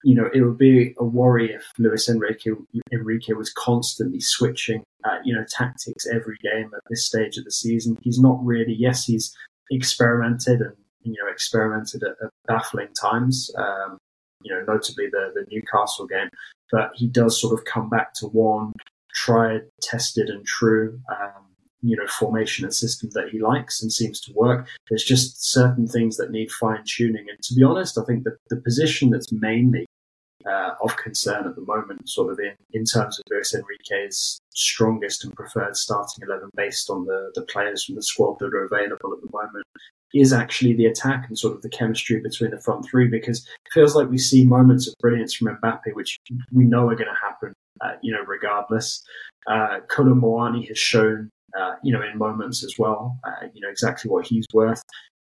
you 0.03 0.15
know, 0.15 0.29
it 0.33 0.41
would 0.41 0.57
be 0.57 0.93
a 0.99 1.03
worry 1.03 1.51
if 1.51 1.63
Luis 1.77 2.07
Enrique, 2.07 2.51
Enrique 2.91 3.33
was 3.33 3.51
constantly 3.53 4.19
switching, 4.19 4.83
uh, 5.03 5.17
you 5.23 5.33
know, 5.33 5.43
tactics 5.49 6.05
every 6.07 6.37
game 6.43 6.71
at 6.73 6.81
this 6.89 7.05
stage 7.05 7.37
of 7.37 7.45
the 7.45 7.51
season. 7.51 7.97
He's 8.01 8.19
not 8.19 8.39
really. 8.43 8.75
Yes, 8.77 9.05
he's 9.05 9.35
experimented 9.71 10.61
and 10.61 10.75
you 11.01 11.13
know 11.13 11.29
experimented 11.29 12.03
at, 12.03 12.15
at 12.23 12.31
baffling 12.47 12.93
times. 12.99 13.51
Um, 13.57 13.97
you 14.43 14.53
know, 14.53 14.61
notably 14.67 15.07
the 15.11 15.31
the 15.33 15.45
Newcastle 15.51 16.05
game, 16.05 16.29
but 16.71 16.91
he 16.95 17.07
does 17.07 17.41
sort 17.41 17.57
of 17.57 17.65
come 17.65 17.89
back 17.89 18.13
to 18.15 18.27
one 18.27 18.73
tried, 19.17 19.61
tested, 19.81 20.29
and 20.29 20.45
true. 20.45 20.99
Um, 21.11 21.46
you 21.81 21.95
know, 21.95 22.07
formation 22.07 22.65
and 22.65 22.73
system 22.73 23.09
that 23.13 23.29
he 23.29 23.39
likes 23.39 23.81
and 23.81 23.91
seems 23.91 24.19
to 24.21 24.33
work. 24.33 24.67
There's 24.89 25.03
just 25.03 25.51
certain 25.51 25.87
things 25.87 26.17
that 26.17 26.31
need 26.31 26.51
fine 26.51 26.83
tuning. 26.85 27.25
And 27.29 27.41
to 27.43 27.53
be 27.53 27.63
honest, 27.63 27.97
I 27.97 28.03
think 28.03 28.23
that 28.23 28.37
the 28.49 28.57
position 28.57 29.09
that's 29.09 29.31
mainly 29.31 29.85
uh, 30.45 30.71
of 30.81 30.95
concern 30.97 31.45
at 31.45 31.55
the 31.55 31.61
moment, 31.61 32.07
sort 32.09 32.31
of 32.31 32.39
in, 32.39 32.53
in 32.73 32.85
terms 32.85 33.19
of 33.19 33.23
Luis 33.29 33.53
Enrique's 33.53 34.39
strongest 34.53 35.23
and 35.23 35.35
preferred 35.35 35.75
starting 35.75 36.23
11 36.27 36.49
based 36.55 36.89
on 36.89 37.05
the, 37.05 37.31
the 37.35 37.41
players 37.43 37.85
from 37.85 37.95
the 37.95 38.03
squad 38.03 38.37
that 38.39 38.53
are 38.53 38.65
available 38.65 39.13
at 39.13 39.21
the 39.21 39.29
moment, 39.31 39.65
is 40.13 40.31
actually 40.31 40.73
the 40.73 40.85
attack 40.85 41.25
and 41.27 41.37
sort 41.37 41.55
of 41.55 41.61
the 41.61 41.69
chemistry 41.69 42.19
between 42.21 42.51
the 42.51 42.61
front 42.61 42.85
three 42.85 43.07
because 43.07 43.39
it 43.39 43.73
feels 43.73 43.95
like 43.95 44.09
we 44.09 44.17
see 44.17 44.45
moments 44.45 44.87
of 44.87 44.93
brilliance 44.99 45.33
from 45.33 45.55
Mbappe, 45.57 45.93
which 45.93 46.17
we 46.51 46.63
know 46.63 46.87
are 46.87 46.95
going 46.95 47.09
to 47.09 47.21
happen, 47.21 47.53
uh, 47.81 47.93
you 48.01 48.13
know, 48.13 48.23
regardless. 48.25 49.03
Uh, 49.47 49.79
Kolo 49.89 50.13
Muani 50.13 50.67
has 50.67 50.77
shown 50.77 51.29
uh, 51.57 51.73
you 51.83 51.93
know, 51.93 52.01
in 52.01 52.17
moments 52.17 52.63
as 52.63 52.75
well, 52.77 53.17
uh, 53.23 53.47
you 53.53 53.61
know, 53.61 53.69
exactly 53.69 54.09
what 54.09 54.27
he's 54.27 54.45
worth. 54.53 54.81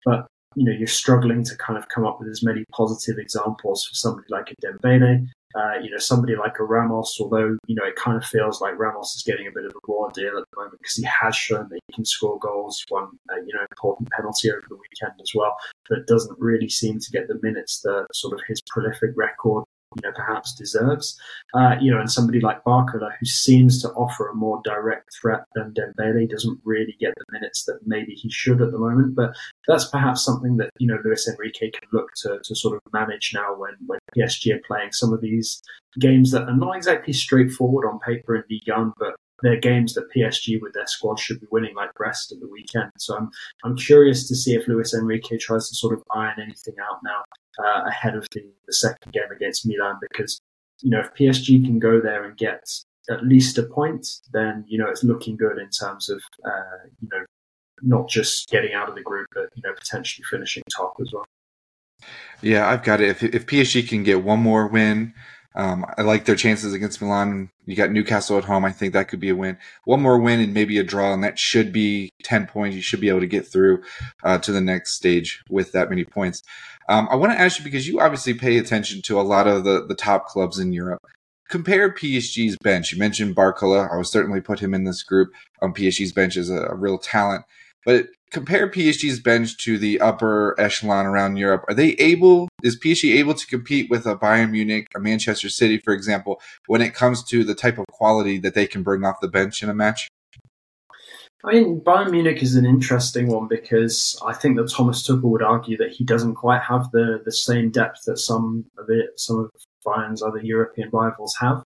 But, 0.05 0.27
you 0.55 0.65
know, 0.65 0.71
you're 0.71 0.87
struggling 0.87 1.43
to 1.43 1.55
kind 1.57 1.77
of 1.77 1.87
come 1.89 2.05
up 2.05 2.19
with 2.19 2.29
as 2.29 2.43
many 2.43 2.63
positive 2.71 3.17
examples 3.17 3.85
for 3.85 3.95
somebody 3.95 4.27
like 4.29 4.51
a 4.51 4.65
Dembele, 4.65 5.27
uh, 5.55 5.79
you 5.81 5.89
know, 5.89 5.97
somebody 5.97 6.35
like 6.35 6.59
a 6.59 6.63
Ramos, 6.63 7.17
although, 7.19 7.57
you 7.67 7.75
know, 7.75 7.83
it 7.83 7.95
kind 7.95 8.17
of 8.17 8.23
feels 8.23 8.61
like 8.61 8.77
Ramos 8.77 9.15
is 9.15 9.23
getting 9.25 9.47
a 9.47 9.51
bit 9.51 9.65
of 9.65 9.71
a 9.71 9.91
raw 9.91 10.09
deal 10.09 10.37
at 10.37 10.43
the 10.51 10.57
moment 10.57 10.79
because 10.79 10.95
he 10.95 11.03
has 11.03 11.35
shown 11.35 11.67
that 11.69 11.79
he 11.87 11.93
can 11.93 12.05
score 12.05 12.37
goals, 12.39 12.83
one, 12.89 13.09
uh, 13.31 13.37
you 13.37 13.53
know, 13.53 13.65
important 13.71 14.09
penalty 14.11 14.51
over 14.51 14.63
the 14.69 14.75
weekend 14.75 15.19
as 15.21 15.31
well, 15.33 15.55
but 15.89 16.05
doesn't 16.07 16.37
really 16.39 16.69
seem 16.69 16.99
to 16.99 17.11
get 17.11 17.27
the 17.27 17.39
minutes 17.41 17.81
that 17.81 18.05
sort 18.13 18.33
of 18.33 18.41
his 18.47 18.61
prolific 18.69 19.11
record 19.15 19.63
you 19.95 20.07
know, 20.07 20.13
perhaps 20.15 20.53
deserves. 20.53 21.19
Uh, 21.53 21.75
you 21.81 21.91
know, 21.91 21.99
and 21.99 22.11
somebody 22.11 22.39
like 22.39 22.63
Barcola, 22.63 23.09
who 23.19 23.25
seems 23.25 23.81
to 23.81 23.89
offer 23.89 24.27
a 24.27 24.35
more 24.35 24.61
direct 24.63 25.09
threat 25.19 25.45
than 25.55 25.73
Dembele, 25.73 26.29
doesn't 26.29 26.59
really 26.63 26.95
get 26.99 27.13
the 27.17 27.25
minutes 27.31 27.65
that 27.65 27.79
maybe 27.85 28.13
he 28.13 28.29
should 28.29 28.61
at 28.61 28.71
the 28.71 28.77
moment. 28.77 29.15
But 29.15 29.35
that's 29.67 29.85
perhaps 29.85 30.23
something 30.23 30.57
that, 30.57 30.69
you 30.79 30.87
know, 30.87 30.99
Luis 31.03 31.27
Enrique 31.27 31.71
can 31.71 31.89
look 31.91 32.09
to, 32.23 32.39
to 32.43 32.55
sort 32.55 32.75
of 32.75 32.93
manage 32.93 33.31
now 33.33 33.55
when, 33.55 33.73
when 33.87 33.99
PSG 34.15 34.55
are 34.55 34.61
playing 34.67 34.91
some 34.91 35.13
of 35.13 35.21
these 35.21 35.61
games 35.99 36.31
that 36.31 36.43
are 36.43 36.55
not 36.55 36.75
exactly 36.75 37.13
straightforward 37.13 37.87
on 37.87 37.99
paper 37.99 38.35
in 38.35 38.43
Ligue 38.49 38.67
1, 38.67 38.93
but 38.99 39.15
they're 39.41 39.59
games 39.59 39.93
that 39.93 40.11
PSG 40.15 40.61
with 40.61 40.73
their 40.73 40.87
squad 40.87 41.19
should 41.19 41.39
be 41.39 41.47
winning, 41.49 41.73
like 41.75 41.93
Brest 41.93 42.31
at 42.31 42.39
the 42.39 42.47
weekend. 42.47 42.91
So 42.97 43.15
I'm 43.15 43.29
I'm 43.63 43.77
curious 43.77 44.27
to 44.27 44.35
see 44.35 44.53
if 44.53 44.67
Luis 44.67 44.93
Enrique 44.93 45.37
tries 45.37 45.69
to 45.69 45.75
sort 45.75 45.93
of 45.93 46.03
iron 46.13 46.35
anything 46.41 46.75
out 46.81 46.99
now 47.03 47.23
uh, 47.63 47.83
ahead 47.85 48.15
of 48.15 48.27
the, 48.31 48.43
the 48.67 48.73
second 48.73 49.11
game 49.13 49.31
against 49.35 49.65
Milan 49.65 49.97
because, 50.01 50.39
you 50.81 50.89
know, 50.89 50.99
if 50.99 51.13
PSG 51.13 51.63
can 51.63 51.79
go 51.79 51.99
there 51.99 52.23
and 52.23 52.37
get 52.37 52.63
at 53.09 53.25
least 53.25 53.57
a 53.57 53.63
point, 53.63 54.07
then, 54.31 54.63
you 54.67 54.77
know, 54.77 54.87
it's 54.87 55.03
looking 55.03 55.35
good 55.35 55.57
in 55.57 55.69
terms 55.69 56.09
of, 56.09 56.21
uh, 56.45 56.87
you 57.01 57.09
know, 57.11 57.25
not 57.81 58.09
just 58.09 58.49
getting 58.49 58.73
out 58.73 58.89
of 58.89 58.95
the 58.95 59.01
group, 59.01 59.27
but, 59.33 59.49
you 59.55 59.61
know, 59.63 59.73
potentially 59.73 60.23
finishing 60.29 60.63
top 60.75 60.95
as 61.01 61.11
well. 61.13 61.25
Yeah, 62.41 62.69
I've 62.69 62.83
got 62.83 63.01
it. 63.01 63.09
If, 63.09 63.23
if 63.23 63.45
PSG 63.45 63.87
can 63.87 64.03
get 64.03 64.23
one 64.23 64.39
more 64.39 64.67
win, 64.67 65.13
um, 65.55 65.85
I 65.97 66.03
like 66.03 66.25
their 66.25 66.35
chances 66.35 66.73
against 66.73 67.01
Milan. 67.01 67.49
You 67.65 67.75
got 67.75 67.91
Newcastle 67.91 68.37
at 68.37 68.45
home. 68.45 68.65
I 68.65 68.71
think 68.71 68.93
that 68.93 69.07
could 69.07 69.19
be 69.19 69.29
a 69.29 69.35
win. 69.35 69.57
One 69.83 70.01
more 70.01 70.19
win 70.19 70.39
and 70.39 70.53
maybe 70.53 70.77
a 70.77 70.83
draw, 70.83 71.11
and 71.13 71.23
that 71.23 71.39
should 71.39 71.73
be 71.73 72.11
10 72.23 72.47
points. 72.47 72.75
You 72.75 72.81
should 72.81 73.01
be 73.01 73.09
able 73.09 73.21
to 73.21 73.27
get 73.27 73.47
through 73.47 73.83
uh, 74.23 74.37
to 74.39 74.51
the 74.51 74.61
next 74.61 74.93
stage 74.93 75.43
with 75.49 75.71
that 75.71 75.89
many 75.89 76.05
points. 76.05 76.43
Um, 76.87 77.07
I 77.11 77.15
want 77.15 77.31
to 77.31 77.39
ask 77.39 77.57
you 77.57 77.63
because 77.63 77.87
you 77.87 77.99
obviously 77.99 78.33
pay 78.33 78.57
attention 78.57 79.01
to 79.03 79.19
a 79.19 79.23
lot 79.23 79.47
of 79.47 79.63
the, 79.63 79.85
the 79.85 79.95
top 79.95 80.27
clubs 80.27 80.59
in 80.59 80.71
Europe. 80.71 81.01
Compare 81.47 81.93
PSG's 81.93 82.57
bench. 82.57 82.91
You 82.91 82.99
mentioned 82.99 83.35
Barcola. 83.35 83.91
I 83.91 83.97
would 83.97 84.07
certainly 84.07 84.41
put 84.41 84.59
him 84.59 84.75
in 84.75 84.83
this 84.83 85.01
group 85.01 85.31
on 85.61 85.73
PSG's 85.73 86.13
bench 86.13 86.37
as 86.37 86.49
a, 86.49 86.67
a 86.67 86.75
real 86.75 86.99
talent. 86.99 87.43
But 87.89 88.09
compare 88.29 88.69
PSG's 88.69 89.19
bench 89.19 89.57
to 89.63 89.79
the 89.79 89.99
upper 89.99 90.53
echelon 90.59 91.07
around 91.07 91.37
Europe. 91.37 91.65
Are 91.67 91.73
they 91.73 91.93
able? 91.93 92.47
Is 92.61 92.79
PSG 92.79 93.15
able 93.15 93.33
to 93.33 93.47
compete 93.47 93.89
with 93.89 94.05
a 94.05 94.15
Bayern 94.15 94.51
Munich, 94.51 94.85
a 94.95 94.99
Manchester 94.99 95.49
City, 95.49 95.79
for 95.83 95.91
example, 95.91 96.39
when 96.67 96.83
it 96.83 96.93
comes 96.93 97.23
to 97.23 97.43
the 97.43 97.55
type 97.55 97.79
of 97.79 97.87
quality 97.87 98.37
that 98.37 98.53
they 98.53 98.67
can 98.67 98.83
bring 98.83 99.03
off 99.03 99.15
the 99.23 99.27
bench 99.27 99.63
in 99.63 99.69
a 99.69 99.73
match? 99.73 100.07
I 101.43 101.53
mean, 101.53 101.81
Bayern 101.81 102.11
Munich 102.11 102.43
is 102.43 102.55
an 102.55 102.67
interesting 102.67 103.25
one 103.25 103.47
because 103.47 104.21
I 104.23 104.33
think 104.33 104.57
that 104.57 104.69
Thomas 104.69 105.01
Tuchel 105.01 105.23
would 105.23 105.41
argue 105.41 105.77
that 105.77 105.93
he 105.93 106.03
doesn't 106.03 106.35
quite 106.35 106.61
have 106.61 106.91
the, 106.91 107.23
the 107.25 107.31
same 107.31 107.71
depth 107.71 108.03
that 108.05 108.19
some 108.19 108.65
of 108.77 108.85
it, 108.89 109.19
some 109.19 109.39
of 109.39 109.49
Bayern's 109.83 110.21
other 110.21 110.41
European 110.43 110.91
rivals 110.93 111.35
have. 111.39 111.63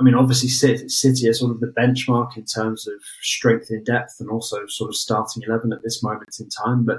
I 0.00 0.04
mean, 0.04 0.14
obviously, 0.14 0.48
City 0.48 1.28
are 1.28 1.32
sort 1.32 1.50
of 1.50 1.60
the 1.60 1.74
benchmark 1.76 2.36
in 2.36 2.44
terms 2.44 2.86
of 2.86 2.94
strength 3.20 3.70
in 3.70 3.82
depth 3.82 4.16
and 4.20 4.30
also 4.30 4.64
sort 4.68 4.90
of 4.90 4.96
starting 4.96 5.42
11 5.46 5.72
at 5.72 5.82
this 5.82 6.02
moment 6.02 6.36
in 6.38 6.48
time. 6.48 6.84
But 6.84 6.98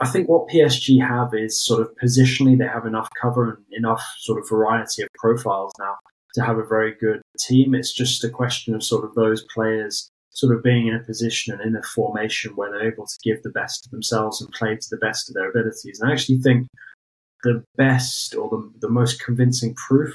I 0.00 0.08
think 0.08 0.28
what 0.28 0.48
PSG 0.48 1.06
have 1.06 1.34
is 1.34 1.62
sort 1.62 1.82
of 1.82 1.90
positionally, 2.02 2.56
they 2.56 2.66
have 2.66 2.86
enough 2.86 3.08
cover 3.20 3.50
and 3.50 3.64
enough 3.72 4.02
sort 4.20 4.40
of 4.40 4.48
variety 4.48 5.02
of 5.02 5.08
profiles 5.18 5.72
now 5.78 5.96
to 6.34 6.42
have 6.42 6.56
a 6.56 6.64
very 6.64 6.94
good 6.94 7.20
team. 7.38 7.74
It's 7.74 7.92
just 7.92 8.24
a 8.24 8.30
question 8.30 8.74
of 8.74 8.82
sort 8.82 9.04
of 9.04 9.14
those 9.14 9.44
players 9.52 10.08
sort 10.30 10.56
of 10.56 10.62
being 10.62 10.86
in 10.86 10.94
a 10.94 11.00
position 11.00 11.52
and 11.52 11.60
in 11.60 11.76
a 11.76 11.82
formation 11.82 12.56
where 12.56 12.70
they're 12.70 12.90
able 12.90 13.04
to 13.04 13.18
give 13.22 13.42
the 13.42 13.50
best 13.50 13.84
of 13.84 13.90
themselves 13.90 14.40
and 14.40 14.50
play 14.52 14.76
to 14.76 14.86
the 14.90 14.96
best 14.96 15.28
of 15.28 15.34
their 15.34 15.50
abilities. 15.50 16.00
And 16.00 16.08
I 16.08 16.12
actually 16.14 16.38
think 16.38 16.68
the 17.42 17.62
best 17.76 18.34
or 18.34 18.48
the, 18.48 18.72
the 18.80 18.88
most 18.88 19.22
convincing 19.22 19.74
proof 19.74 20.14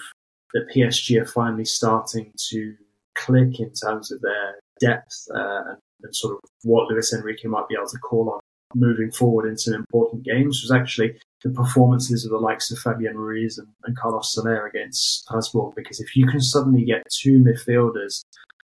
that 0.53 0.69
PSG 0.73 1.21
are 1.21 1.25
finally 1.25 1.65
starting 1.65 2.31
to 2.49 2.75
click 3.15 3.59
in 3.59 3.71
terms 3.73 4.11
of 4.11 4.21
their 4.21 4.55
depth 4.79 5.25
uh, 5.33 5.61
and, 5.69 5.77
and, 6.03 6.15
sort 6.15 6.35
of 6.35 6.49
what 6.63 6.89
Luis 6.89 7.13
Enrique 7.13 7.47
might 7.47 7.67
be 7.69 7.75
able 7.75 7.87
to 7.87 7.97
call 7.99 8.29
on 8.29 8.39
moving 8.75 9.11
forward 9.11 9.47
in 9.47 9.57
some 9.57 9.73
important 9.73 10.23
games 10.23 10.61
was 10.61 10.71
actually 10.71 11.17
the 11.43 11.49
performances 11.49 12.25
of 12.25 12.31
the 12.31 12.37
likes 12.37 12.71
of 12.71 12.79
Fabian 12.79 13.17
Ruiz 13.17 13.57
and, 13.57 13.67
and 13.85 13.97
Carlos 13.97 14.33
Soler 14.33 14.67
against 14.67 15.23
Strasbourg. 15.23 15.73
Because 15.75 15.99
if 15.99 16.15
you 16.15 16.27
can 16.27 16.41
suddenly 16.41 16.83
get 16.83 17.03
two 17.09 17.39
midfielders 17.39 18.23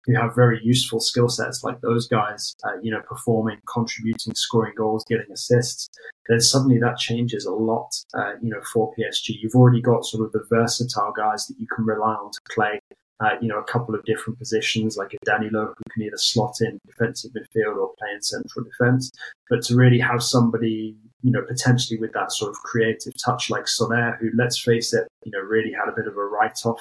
who 0.09 0.15
have 0.19 0.35
very 0.35 0.59
useful 0.63 0.99
skill 0.99 1.29
sets 1.29 1.63
like 1.63 1.79
those 1.81 2.07
guys, 2.07 2.55
uh, 2.63 2.79
you 2.81 2.91
know, 2.91 3.01
performing, 3.07 3.57
contributing, 3.71 4.33
scoring 4.33 4.73
goals, 4.75 5.05
getting 5.07 5.31
assists, 5.31 5.89
then 6.27 6.39
suddenly 6.39 6.79
that 6.79 6.97
changes 6.97 7.45
a 7.45 7.53
lot, 7.53 7.91
uh, 8.15 8.33
you 8.41 8.49
know, 8.49 8.61
for 8.73 8.91
PSG. 8.95 9.35
You've 9.39 9.55
already 9.55 9.81
got 9.81 10.05
sort 10.05 10.25
of 10.25 10.31
the 10.31 10.43
versatile 10.49 11.13
guys 11.15 11.45
that 11.47 11.59
you 11.59 11.67
can 11.67 11.85
rely 11.85 12.13
on 12.13 12.31
to 12.31 12.39
play, 12.53 12.79
uh, 13.19 13.35
you 13.39 13.47
know, 13.47 13.59
a 13.59 13.63
couple 13.63 13.93
of 13.93 14.03
different 14.05 14.39
positions, 14.39 14.97
like 14.97 15.13
a 15.13 15.25
Danilo 15.25 15.67
who 15.67 15.83
can 15.91 16.03
either 16.03 16.17
slot 16.17 16.55
in 16.61 16.79
defensive 16.87 17.31
midfield 17.31 17.77
or 17.77 17.93
play 17.99 18.09
in 18.13 18.21
central 18.21 18.65
defense. 18.65 19.11
But 19.49 19.61
to 19.63 19.75
really 19.75 19.99
have 19.99 20.23
somebody, 20.23 20.95
you 21.21 21.31
know, 21.31 21.43
potentially 21.47 21.99
with 21.99 22.13
that 22.13 22.31
sort 22.31 22.49
of 22.49 22.57
creative 22.63 23.13
touch 23.23 23.51
like 23.51 23.67
Soler, 23.67 24.17
who, 24.19 24.31
let's 24.35 24.59
face 24.59 24.91
it, 24.91 25.07
you 25.23 25.31
know, 25.31 25.39
really 25.39 25.71
had 25.71 25.87
a 25.87 25.95
bit 25.95 26.07
of 26.07 26.17
a 26.17 26.25
write 26.25 26.59
off 26.65 26.79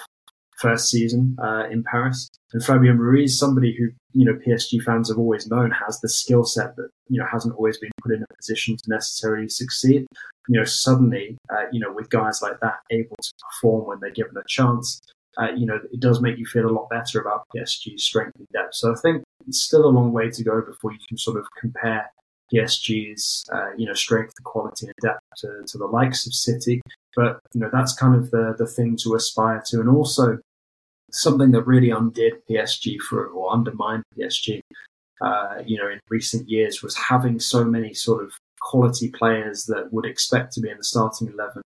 first 0.59 0.89
season 0.89 1.37
uh, 1.43 1.65
in 1.71 1.85
Paris. 1.85 2.29
And 2.53 2.65
Fabian 2.65 2.99
Ruiz, 2.99 3.39
somebody 3.39 3.77
who 3.77 3.89
you 4.13 4.25
know 4.25 4.39
PSG 4.47 4.83
fans 4.83 5.09
have 5.09 5.19
always 5.19 5.49
known 5.49 5.71
has 5.71 6.01
the 6.01 6.09
skill 6.09 6.45
set 6.45 6.77
that 6.77 6.89
you 7.09 7.19
know 7.21 7.27
hasn't 7.31 7.55
always 7.55 7.79
been 7.79 7.91
put 8.03 8.13
in 8.13 8.23
a 8.23 8.35
position 8.37 8.77
to 8.77 8.91
necessarily 8.91 9.49
succeed. 9.49 10.07
You 10.49 10.59
know, 10.59 10.65
suddenly, 10.65 11.37
uh, 11.51 11.65
you 11.73 11.81
know, 11.81 11.93
with 11.93 12.09
guys 12.09 12.41
like 12.41 12.59
that 12.61 12.79
able 12.91 13.17
to 13.21 13.33
perform 13.51 13.87
when 13.87 14.01
they're 14.01 14.11
given 14.11 14.37
a 14.37 14.43
chance, 14.49 14.99
uh, 15.39 15.51
you 15.55 15.67
know, 15.67 15.79
it 15.93 16.01
does 16.01 16.23
make 16.23 16.39
you 16.39 16.47
feel 16.47 16.67
a 16.67 16.73
lot 16.73 16.89
better 16.89 17.21
about 17.21 17.45
PSG's 17.55 18.03
strength 18.03 18.37
and 18.39 18.49
depth. 18.53 18.75
So 18.75 18.93
I 18.93 18.97
think 18.97 19.23
it's 19.47 19.63
still 19.63 19.85
a 19.85 19.91
long 19.93 20.13
way 20.13 20.31
to 20.31 20.45
go 20.45 20.63
before 20.63 20.93
you 20.93 20.99
can 21.07 21.19
sort 21.19 21.39
of 21.39 21.47
compare 21.61 22.11
PSG's, 22.53 23.45
uh, 23.53 23.71
you 23.77 23.87
know, 23.87 23.95
strength, 23.95 24.33
quality, 24.43 24.87
and 24.87 24.95
depth 25.03 25.21
to, 25.39 25.63
to 25.67 25.79
the 25.79 25.87
likes 25.87 26.27
of 26.27 26.33
City. 26.33 26.81
But 27.15 27.41
you 27.53 27.61
know, 27.61 27.71
that's 27.73 27.93
kind 27.93 28.15
of 28.15 28.31
the 28.31 28.55
the 28.59 28.67
thing 28.67 28.97
to 29.03 29.15
aspire 29.15 29.63
to, 29.67 29.81
and 29.81 29.89
also 29.89 30.39
something 31.11 31.51
that 31.53 31.63
really 31.63 31.91
undid 31.91 32.35
PSG 32.49 32.99
for 33.01 33.27
or 33.27 33.53
undermined 33.53 34.05
PSG, 34.17 34.61
uh, 35.21 35.63
you 35.65 35.79
know, 35.79 35.89
in 35.89 36.01
recent 36.09 36.49
years 36.49 36.83
was 36.83 36.97
having 36.97 37.41
so 37.41 37.65
many 37.65 37.95
sort 37.95 38.23
of 38.25 38.33
quality 38.61 39.11
players 39.11 39.65
that 39.67 39.93
would 39.93 40.05
expect 40.05 40.53
to 40.53 40.61
be 40.61 40.71
in 40.71 40.77
the 40.77 40.85
starting 40.85 41.29
eleven 41.29 41.63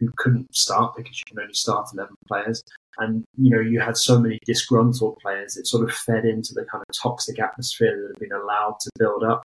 who 0.00 0.10
couldn't 0.16 0.54
start 0.54 0.96
because 0.96 1.18
you 1.18 1.24
can 1.26 1.40
only 1.40 1.54
start 1.54 1.88
eleven 1.92 2.16
players. 2.26 2.62
And 2.98 3.24
you 3.36 3.50
know, 3.50 3.60
you 3.60 3.80
had 3.80 3.96
so 3.96 4.18
many 4.18 4.38
disgruntled 4.44 5.18
players. 5.20 5.56
It 5.56 5.66
sort 5.66 5.88
of 5.88 5.94
fed 5.94 6.24
into 6.24 6.54
the 6.54 6.64
kind 6.64 6.82
of 6.88 6.94
toxic 7.00 7.40
atmosphere 7.40 7.96
that 7.96 8.14
had 8.14 8.28
been 8.28 8.40
allowed 8.40 8.76
to 8.80 8.90
build 8.98 9.24
up. 9.24 9.42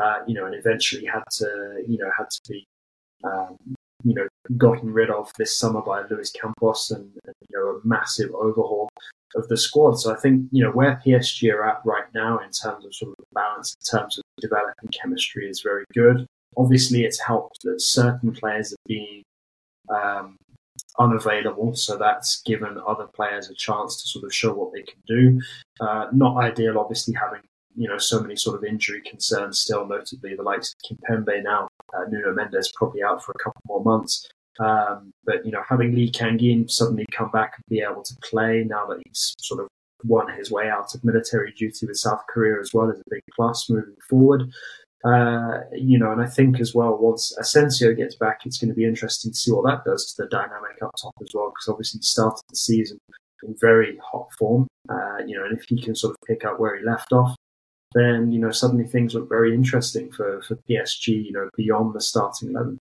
Uh, 0.00 0.20
you 0.26 0.34
know, 0.34 0.46
and 0.46 0.54
eventually 0.54 1.04
had 1.04 1.24
to, 1.32 1.82
you 1.88 1.98
know, 1.98 2.08
had 2.16 2.30
to 2.30 2.40
be 2.48 2.64
um, 3.24 3.56
you 4.04 4.14
know, 4.14 4.26
gotten 4.56 4.92
rid 4.92 5.10
of 5.10 5.30
this 5.38 5.56
summer 5.56 5.80
by 5.80 6.02
Luis 6.10 6.30
Campos 6.30 6.90
and, 6.90 7.10
and, 7.24 7.34
you 7.48 7.58
know, 7.58 7.66
a 7.68 7.80
massive 7.84 8.30
overhaul 8.34 8.88
of 9.34 9.48
the 9.48 9.56
squad. 9.56 9.94
So 9.94 10.12
I 10.12 10.16
think, 10.16 10.46
you 10.50 10.62
know, 10.62 10.70
where 10.70 11.00
PSG 11.04 11.52
are 11.52 11.68
at 11.68 11.80
right 11.84 12.12
now 12.14 12.38
in 12.38 12.50
terms 12.50 12.84
of 12.84 12.94
sort 12.94 13.14
of 13.18 13.24
balance, 13.32 13.74
in 13.74 13.98
terms 13.98 14.18
of 14.18 14.24
developing 14.40 14.90
chemistry 14.92 15.48
is 15.48 15.60
very 15.60 15.84
good. 15.94 16.26
Obviously, 16.56 17.04
it's 17.04 17.20
helped 17.20 17.58
that 17.62 17.80
certain 17.80 18.32
players 18.32 18.70
have 18.70 18.78
been 18.86 19.22
um, 19.88 20.36
unavailable, 20.98 21.74
so 21.74 21.96
that's 21.96 22.42
given 22.42 22.76
other 22.86 23.06
players 23.14 23.48
a 23.48 23.54
chance 23.54 24.02
to 24.02 24.08
sort 24.08 24.24
of 24.24 24.34
show 24.34 24.52
what 24.52 24.72
they 24.72 24.82
can 24.82 25.00
do. 25.06 25.40
Uh, 25.80 26.06
not 26.12 26.36
ideal, 26.38 26.78
obviously, 26.78 27.14
having 27.14 27.40
you 27.76 27.88
know 27.88 27.98
so 27.98 28.20
many 28.20 28.36
sort 28.36 28.56
of 28.56 28.64
injury 28.64 29.02
concerns 29.02 29.60
still, 29.60 29.86
notably 29.86 30.34
the 30.34 30.42
likes 30.42 30.74
of 30.74 30.98
Kimpembe 30.98 31.42
now 31.42 31.68
uh, 31.94 32.04
Nuno 32.08 32.34
Mendes 32.34 32.72
probably 32.74 33.02
out 33.02 33.24
for 33.24 33.32
a 33.32 33.42
couple 33.42 33.60
more 33.66 33.82
months. 33.82 34.28
Um, 34.58 35.12
but 35.24 35.44
you 35.46 35.52
know, 35.52 35.62
having 35.68 35.94
Lee 35.94 36.10
Kangin 36.10 36.70
suddenly 36.70 37.06
come 37.12 37.30
back 37.30 37.54
and 37.56 37.64
be 37.68 37.80
able 37.80 38.02
to 38.02 38.14
play 38.22 38.64
now 38.68 38.86
that 38.86 39.00
he's 39.04 39.34
sort 39.38 39.60
of 39.60 39.68
won 40.04 40.32
his 40.36 40.50
way 40.50 40.68
out 40.68 40.94
of 40.94 41.04
military 41.04 41.52
duty 41.52 41.86
with 41.86 41.96
South 41.96 42.22
Korea 42.28 42.58
as 42.60 42.70
well 42.72 42.90
is 42.90 43.00
a 43.00 43.10
big 43.10 43.22
plus 43.36 43.68
moving 43.70 43.96
forward. 44.08 44.50
Uh, 45.02 45.60
you 45.72 45.98
know, 45.98 46.12
and 46.12 46.20
I 46.20 46.26
think 46.26 46.60
as 46.60 46.74
well, 46.74 46.98
once 46.98 47.34
Asensio 47.38 47.94
gets 47.94 48.16
back, 48.16 48.40
it's 48.44 48.58
going 48.58 48.68
to 48.68 48.74
be 48.74 48.84
interesting 48.84 49.32
to 49.32 49.36
see 49.36 49.50
what 49.50 49.64
that 49.64 49.84
does 49.84 50.12
to 50.12 50.22
the 50.22 50.28
dynamic 50.28 50.82
up 50.82 50.90
top 51.00 51.14
as 51.22 51.30
well, 51.32 51.50
because 51.50 51.68
obviously 51.68 51.98
he 51.98 52.02
started 52.02 52.42
the 52.50 52.56
season 52.56 52.98
in 53.42 53.54
very 53.58 53.98
hot 54.02 54.28
form. 54.38 54.66
Uh, 54.90 55.18
you 55.26 55.38
know, 55.38 55.44
and 55.44 55.58
if 55.58 55.64
he 55.68 55.80
can 55.80 55.94
sort 55.94 56.12
of 56.12 56.16
pick 56.26 56.44
up 56.44 56.60
where 56.60 56.76
he 56.76 56.84
left 56.84 57.12
off, 57.12 57.34
then 57.94 58.32
you 58.32 58.38
know 58.38 58.50
suddenly 58.50 58.84
things 58.84 59.14
look 59.14 59.28
very 59.28 59.54
interesting 59.54 60.10
for 60.10 60.42
for 60.42 60.56
PSG. 60.68 61.24
You 61.24 61.32
know, 61.32 61.50
beyond 61.56 61.94
the 61.94 62.00
starting 62.00 62.50
eleven. 62.50 62.78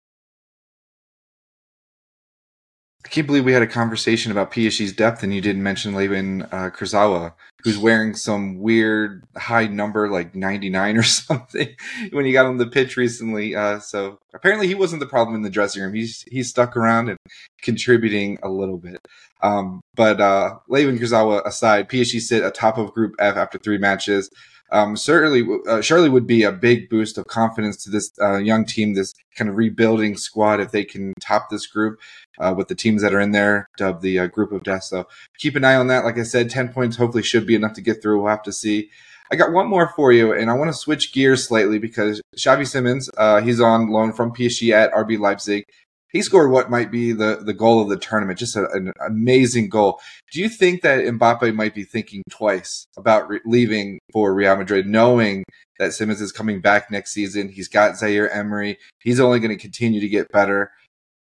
I 3.04 3.08
can't 3.08 3.26
believe 3.26 3.44
we 3.44 3.52
had 3.52 3.62
a 3.62 3.66
conversation 3.66 4.30
about 4.30 4.52
PSG's 4.52 4.92
depth 4.92 5.24
and 5.24 5.34
you 5.34 5.40
didn't 5.40 5.62
mention 5.62 5.92
Layvin 5.92 6.44
uh, 6.52 6.70
Kurzawa, 6.70 7.32
who's 7.62 7.76
wearing 7.76 8.14
some 8.14 8.60
weird 8.60 9.24
high 9.36 9.66
number 9.66 10.08
like 10.08 10.36
99 10.36 10.96
or 10.96 11.02
something 11.02 11.74
when 12.12 12.24
he 12.24 12.32
got 12.32 12.46
on 12.46 12.58
the 12.58 12.66
pitch 12.66 12.96
recently. 12.96 13.56
Uh, 13.56 13.80
so 13.80 14.18
apparently 14.34 14.68
he 14.68 14.76
wasn't 14.76 15.00
the 15.00 15.06
problem 15.06 15.34
in 15.34 15.42
the 15.42 15.50
dressing 15.50 15.82
room. 15.82 15.94
He's 15.94 16.24
he's 16.30 16.48
stuck 16.48 16.76
around 16.76 17.08
and 17.08 17.18
contributing 17.60 18.38
a 18.42 18.48
little 18.48 18.78
bit. 18.78 19.00
Um, 19.42 19.80
but 19.96 20.20
uh, 20.20 20.58
Layvin 20.70 21.00
Kurzawa 21.00 21.44
aside, 21.44 21.88
PSG 21.88 22.20
sit 22.20 22.44
atop 22.44 22.78
of 22.78 22.94
Group 22.94 23.16
F 23.18 23.36
after 23.36 23.58
three 23.58 23.78
matches 23.78 24.30
um, 24.72 24.96
certainly, 24.96 25.46
uh, 25.68 25.82
surely 25.82 26.08
would 26.08 26.26
be 26.26 26.42
a 26.42 26.50
big 26.50 26.88
boost 26.88 27.18
of 27.18 27.26
confidence 27.26 27.84
to 27.84 27.90
this 27.90 28.10
uh, 28.20 28.38
young 28.38 28.64
team, 28.64 28.94
this 28.94 29.12
kind 29.36 29.50
of 29.50 29.56
rebuilding 29.56 30.16
squad, 30.16 30.60
if 30.60 30.70
they 30.72 30.82
can 30.82 31.12
top 31.20 31.50
this 31.50 31.66
group 31.66 32.00
uh, 32.38 32.54
with 32.56 32.68
the 32.68 32.74
teams 32.74 33.02
that 33.02 33.14
are 33.14 33.20
in 33.20 33.32
there, 33.32 33.68
dubbed 33.76 34.00
the 34.00 34.18
uh, 34.18 34.26
group 34.26 34.50
of 34.50 34.62
death. 34.62 34.84
So 34.84 35.06
keep 35.38 35.56
an 35.56 35.64
eye 35.64 35.74
on 35.74 35.88
that. 35.88 36.04
Like 36.04 36.18
I 36.18 36.22
said, 36.22 36.48
10 36.48 36.70
points 36.72 36.96
hopefully 36.96 37.22
should 37.22 37.46
be 37.46 37.54
enough 37.54 37.74
to 37.74 37.82
get 37.82 38.00
through. 38.00 38.22
We'll 38.22 38.30
have 38.30 38.42
to 38.44 38.52
see. 38.52 38.88
I 39.30 39.36
got 39.36 39.52
one 39.52 39.68
more 39.68 39.88
for 39.94 40.10
you, 40.10 40.32
and 40.32 40.50
I 40.50 40.54
want 40.54 40.70
to 40.70 40.78
switch 40.78 41.12
gears 41.12 41.46
slightly 41.46 41.78
because 41.78 42.22
Xavi 42.36 42.66
Simons, 42.66 43.10
uh, 43.16 43.40
he's 43.42 43.60
on 43.60 43.90
loan 43.90 44.12
from 44.12 44.32
PSG 44.32 44.72
at 44.72 44.92
RB 44.92 45.18
Leipzig 45.18 45.64
he 46.12 46.20
scored 46.20 46.50
what 46.50 46.70
might 46.70 46.90
be 46.90 47.12
the, 47.12 47.40
the 47.42 47.54
goal 47.54 47.80
of 47.80 47.88
the 47.88 47.96
tournament, 47.96 48.38
just 48.38 48.54
a, 48.54 48.68
an 48.72 48.92
amazing 49.04 49.68
goal. 49.70 49.98
Do 50.30 50.40
you 50.40 50.48
think 50.48 50.82
that 50.82 51.04
Mbappe 51.04 51.54
might 51.54 51.74
be 51.74 51.84
thinking 51.84 52.22
twice 52.30 52.86
about 52.96 53.28
re- 53.28 53.40
leaving 53.46 53.98
for 54.12 54.34
Real 54.34 54.56
Madrid, 54.56 54.86
knowing 54.86 55.44
that 55.78 55.94
Simons 55.94 56.20
is 56.20 56.30
coming 56.30 56.60
back 56.60 56.90
next 56.90 57.12
season? 57.12 57.48
He's 57.48 57.68
got 57.68 57.96
Zaire 57.96 58.30
Emery. 58.30 58.78
He's 59.02 59.20
only 59.20 59.40
going 59.40 59.56
to 59.56 59.60
continue 59.60 60.00
to 60.00 60.08
get 60.08 60.30
better. 60.30 60.70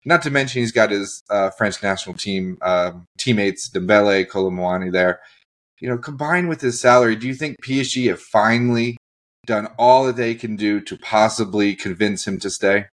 Not 0.06 0.22
to 0.22 0.30
mention 0.30 0.62
he's 0.62 0.72
got 0.72 0.90
his 0.90 1.22
uh, 1.28 1.50
French 1.50 1.82
national 1.82 2.16
team 2.16 2.56
um, 2.62 3.06
teammates 3.18 3.68
Dembele, 3.68 4.26
Kolo 4.26 4.50
Muani 4.50 4.90
there. 4.90 5.20
You 5.80 5.90
know, 5.90 5.98
combined 5.98 6.48
with 6.48 6.62
his 6.62 6.80
salary, 6.80 7.14
do 7.14 7.26
you 7.26 7.34
think 7.34 7.56
PSG 7.62 8.08
have 8.08 8.20
finally 8.20 8.96
done 9.46 9.68
all 9.78 10.06
that 10.06 10.16
they 10.16 10.34
can 10.34 10.56
do 10.56 10.80
to 10.80 10.96
possibly 10.96 11.74
convince 11.74 12.26
him 12.26 12.38
to 12.40 12.50
stay? 12.50 12.86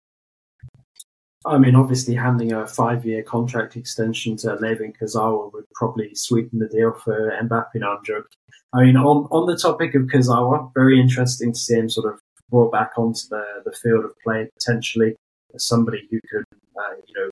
I 1.46 1.58
mean, 1.58 1.74
obviously, 1.74 2.14
handing 2.14 2.52
a 2.52 2.66
five-year 2.66 3.22
contract 3.22 3.76
extension 3.76 4.36
to 4.38 4.56
Layvin 4.56 4.94
Kurzawa 4.96 5.52
would 5.52 5.66
probably 5.74 6.14
sweeten 6.14 6.58
the 6.58 6.68
deal 6.68 6.92
for 6.92 7.30
Mbappe. 7.42 7.74
No, 7.74 7.96
I'm 7.96 8.04
joking. 8.04 8.24
I 8.72 8.82
mean, 8.82 8.96
on, 8.96 9.28
on 9.30 9.46
the 9.46 9.56
topic 9.56 9.94
of 9.94 10.02
Kurzawa, 10.02 10.72
very 10.74 10.98
interesting 10.98 11.52
to 11.52 11.58
see 11.58 11.74
him 11.74 11.90
sort 11.90 12.12
of 12.12 12.18
brought 12.50 12.72
back 12.72 12.92
onto 12.96 13.28
the, 13.28 13.44
the 13.64 13.72
field 13.72 14.04
of 14.04 14.12
play 14.24 14.48
potentially 14.58 15.16
as 15.54 15.66
somebody 15.66 16.08
who 16.10 16.18
could, 16.30 16.44
uh, 16.78 16.94
you 17.06 17.14
know, 17.14 17.30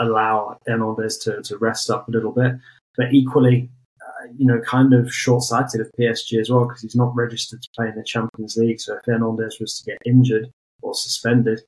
allow 0.00 0.58
Hernandez 0.66 1.18
to, 1.18 1.40
to 1.42 1.56
rest 1.58 1.88
up 1.88 2.08
a 2.08 2.10
little 2.10 2.32
bit. 2.32 2.52
But 2.96 3.12
equally, 3.12 3.70
uh, 4.02 4.26
you 4.36 4.44
know, 4.44 4.60
kind 4.60 4.92
of 4.92 5.12
short 5.12 5.42
sighted 5.42 5.80
of 5.80 5.90
PSG 5.98 6.40
as 6.40 6.50
well 6.50 6.66
because 6.66 6.82
he's 6.82 6.96
not 6.96 7.14
registered 7.14 7.62
to 7.62 7.68
play 7.76 7.88
in 7.88 7.94
the 7.94 8.04
Champions 8.04 8.56
League. 8.56 8.80
So 8.80 8.96
if 8.96 9.04
Hernandez 9.04 9.58
was 9.60 9.78
to 9.78 9.90
get 9.92 9.98
injured 10.04 10.50
or 10.82 10.94
suspended, 10.94 11.60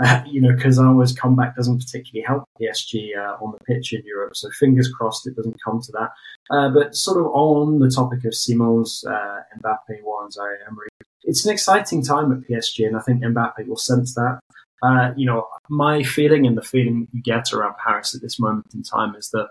uh, 0.00 0.22
you 0.26 0.40
know, 0.40 0.54
Kurzawa's 0.54 1.12
comeback 1.12 1.56
doesn't 1.56 1.78
particularly 1.78 2.24
help 2.26 2.44
PSG 2.60 3.16
uh, 3.16 3.36
on 3.44 3.52
the 3.52 3.64
pitch 3.64 3.92
in 3.92 4.02
Europe. 4.04 4.36
So 4.36 4.48
fingers 4.58 4.90
crossed 4.92 5.26
it 5.26 5.36
doesn't 5.36 5.62
come 5.62 5.80
to 5.82 5.92
that. 5.92 6.10
Uh, 6.50 6.70
but 6.70 6.94
sort 6.94 7.18
of 7.18 7.26
on 7.26 7.78
the 7.78 7.90
topic 7.90 8.24
of 8.24 8.34
Simons, 8.34 9.04
uh, 9.06 9.40
Mbappe, 9.58 10.02
Warren 10.02 10.30
Zaire 10.30 10.58
Emery, 10.66 10.88
it's 11.24 11.44
an 11.46 11.52
exciting 11.52 12.02
time 12.02 12.32
at 12.32 12.48
PSG, 12.48 12.86
and 12.86 12.96
I 12.96 13.00
think 13.00 13.22
Mbappe 13.22 13.66
will 13.66 13.76
sense 13.76 14.14
that. 14.14 14.40
Uh, 14.82 15.12
you 15.16 15.24
know, 15.24 15.46
my 15.68 16.02
feeling 16.02 16.46
and 16.46 16.56
the 16.56 16.62
feeling 16.62 17.06
you 17.12 17.22
get 17.22 17.52
around 17.52 17.74
Paris 17.76 18.14
at 18.14 18.20
this 18.20 18.40
moment 18.40 18.66
in 18.74 18.82
time 18.82 19.14
is 19.14 19.30
that 19.30 19.48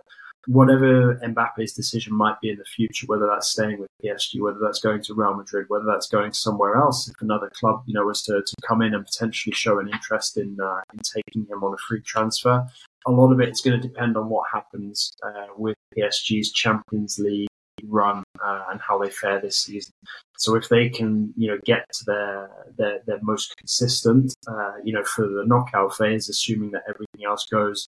whatever 0.47 1.15
Mbappe's 1.23 1.73
decision 1.73 2.13
might 2.13 2.39
be 2.41 2.49
in 2.49 2.57
the 2.57 2.65
future, 2.65 3.05
whether 3.07 3.27
that's 3.27 3.49
staying 3.49 3.79
with 3.79 3.89
PSG, 4.03 4.41
whether 4.41 4.59
that's 4.61 4.79
going 4.79 5.01
to 5.03 5.13
Real 5.13 5.35
Madrid, 5.35 5.65
whether 5.69 5.85
that's 5.85 6.07
going 6.07 6.33
somewhere 6.33 6.75
else, 6.75 7.07
if 7.07 7.21
another 7.21 7.49
club, 7.53 7.83
you 7.85 7.93
know, 7.93 8.05
was 8.05 8.23
to, 8.23 8.41
to 8.41 8.55
come 8.67 8.81
in 8.81 8.93
and 8.93 9.05
potentially 9.05 9.53
show 9.53 9.79
an 9.79 9.89
interest 9.89 10.37
in 10.37 10.57
uh, 10.63 10.81
in 10.93 10.99
taking 10.99 11.45
him 11.49 11.63
on 11.63 11.73
a 11.73 11.77
free 11.87 12.01
transfer, 12.01 12.65
a 13.05 13.11
lot 13.11 13.31
of 13.31 13.39
it 13.39 13.49
is 13.49 13.61
going 13.61 13.79
to 13.79 13.87
depend 13.87 14.17
on 14.17 14.29
what 14.29 14.49
happens 14.51 15.13
uh, 15.23 15.47
with 15.57 15.75
PSG's 15.97 16.51
Champions 16.51 17.19
League 17.19 17.47
run 17.85 18.23
uh, 18.43 18.63
and 18.69 18.79
how 18.79 18.99
they 18.99 19.09
fare 19.09 19.41
this 19.41 19.57
season. 19.57 19.91
So 20.37 20.55
if 20.55 20.69
they 20.69 20.89
can, 20.89 21.33
you 21.35 21.47
know, 21.47 21.57
get 21.65 21.85
to 21.93 22.03
their 22.05 22.49
their, 22.77 22.99
their 23.05 23.19
most 23.21 23.55
consistent, 23.57 24.33
uh, 24.47 24.73
you 24.83 24.93
know, 24.93 25.03
for 25.03 25.27
the 25.27 25.43
knockout 25.45 25.95
phase, 25.95 26.29
assuming 26.29 26.71
that 26.71 26.83
everything 26.87 27.25
else 27.25 27.45
goes 27.45 27.87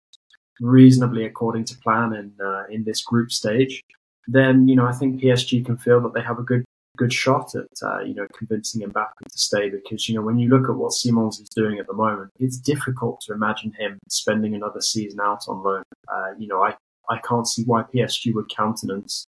reasonably 0.62 1.26
according 1.26 1.64
to 1.64 1.76
plan 1.78 2.14
in 2.14 2.32
uh, 2.44 2.64
in 2.70 2.84
this 2.84 3.02
group 3.02 3.30
stage, 3.30 3.82
then 4.28 4.68
you 4.68 4.76
know 4.76 4.86
I 4.86 4.92
think 4.92 5.20
PSG 5.20 5.64
can 5.64 5.76
feel 5.76 6.00
that 6.00 6.14
they 6.14 6.22
have 6.22 6.38
a 6.38 6.42
good 6.42 6.64
good 6.96 7.12
shot 7.12 7.54
at 7.54 7.66
uh, 7.82 8.00
you 8.00 8.14
know 8.14 8.26
convincing 8.36 8.82
Mbappe 8.82 9.24
to 9.30 9.38
stay 9.38 9.68
because 9.68 10.08
you 10.08 10.14
know 10.14 10.22
when 10.22 10.38
you 10.38 10.48
look 10.48 10.68
at 10.68 10.76
what 10.76 10.92
Simons 10.92 11.40
is 11.40 11.48
doing 11.48 11.78
at 11.78 11.86
the 11.86 11.94
moment, 11.94 12.30
it's 12.38 12.58
difficult 12.58 13.20
to 13.22 13.32
imagine 13.32 13.72
him 13.78 13.98
spending 14.08 14.54
another 14.54 14.80
season 14.80 15.20
out 15.20 15.44
on 15.48 15.62
loan. 15.62 15.82
Uh, 16.08 16.32
you 16.38 16.46
know 16.46 16.62
I 16.62 16.74
I 17.10 17.18
can't 17.18 17.48
see 17.48 17.64
why 17.64 17.82
PSG 17.82 18.32
would 18.34 18.48
countenance 18.48 19.26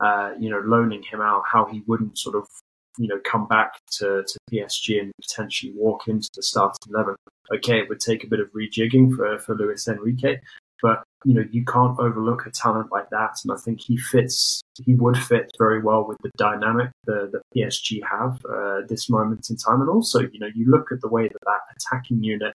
uh, 0.00 0.32
you 0.38 0.50
know 0.50 0.60
loaning 0.60 1.02
him 1.02 1.20
out, 1.20 1.42
how 1.50 1.66
he 1.66 1.82
wouldn't 1.86 2.18
sort 2.18 2.36
of 2.36 2.46
you 2.98 3.08
know 3.08 3.20
come 3.24 3.46
back 3.46 3.74
to, 3.92 4.24
to 4.26 4.38
PSG 4.50 5.00
and 5.00 5.12
potentially 5.20 5.72
walk 5.76 6.08
into 6.08 6.28
the 6.34 6.42
starting 6.42 6.92
eleven. 6.92 7.16
Okay, 7.54 7.80
it 7.80 7.88
would 7.88 8.00
take 8.00 8.22
a 8.22 8.28
bit 8.28 8.40
of 8.40 8.52
rejigging 8.52 9.14
for 9.14 9.38
for 9.40 9.54
Luis 9.56 9.88
Enrique, 9.88 10.38
but 10.82 11.02
you 11.24 11.34
know, 11.34 11.44
you 11.50 11.64
can't 11.64 11.98
overlook 11.98 12.46
a 12.46 12.50
talent 12.50 12.90
like 12.90 13.10
that, 13.10 13.36
and 13.44 13.52
I 13.52 13.56
think 13.56 13.80
he 13.80 13.96
fits. 13.96 14.62
He 14.82 14.94
would 14.94 15.18
fit 15.18 15.50
very 15.58 15.82
well 15.82 16.06
with 16.06 16.16
the 16.22 16.30
dynamic 16.38 16.90
that, 17.04 17.32
that 17.32 17.42
PSG 17.54 18.00
have 18.10 18.40
uh, 18.48 18.78
at 18.78 18.88
this 18.88 19.10
moment 19.10 19.50
in 19.50 19.56
time, 19.56 19.80
and 19.80 19.90
also, 19.90 20.20
you 20.20 20.38
know, 20.38 20.48
you 20.54 20.70
look 20.70 20.90
at 20.92 21.00
the 21.02 21.08
way 21.08 21.28
that 21.28 21.38
that 21.44 21.60
attacking 21.76 22.24
unit 22.24 22.54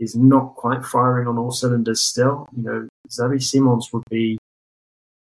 is 0.00 0.16
not 0.16 0.56
quite 0.56 0.84
firing 0.84 1.28
on 1.28 1.38
all 1.38 1.52
cylinders 1.52 2.02
still. 2.02 2.46
You 2.56 2.62
know, 2.62 2.88
Xavi 3.08 3.40
Simons 3.40 3.90
would 3.92 4.04
be, 4.10 4.36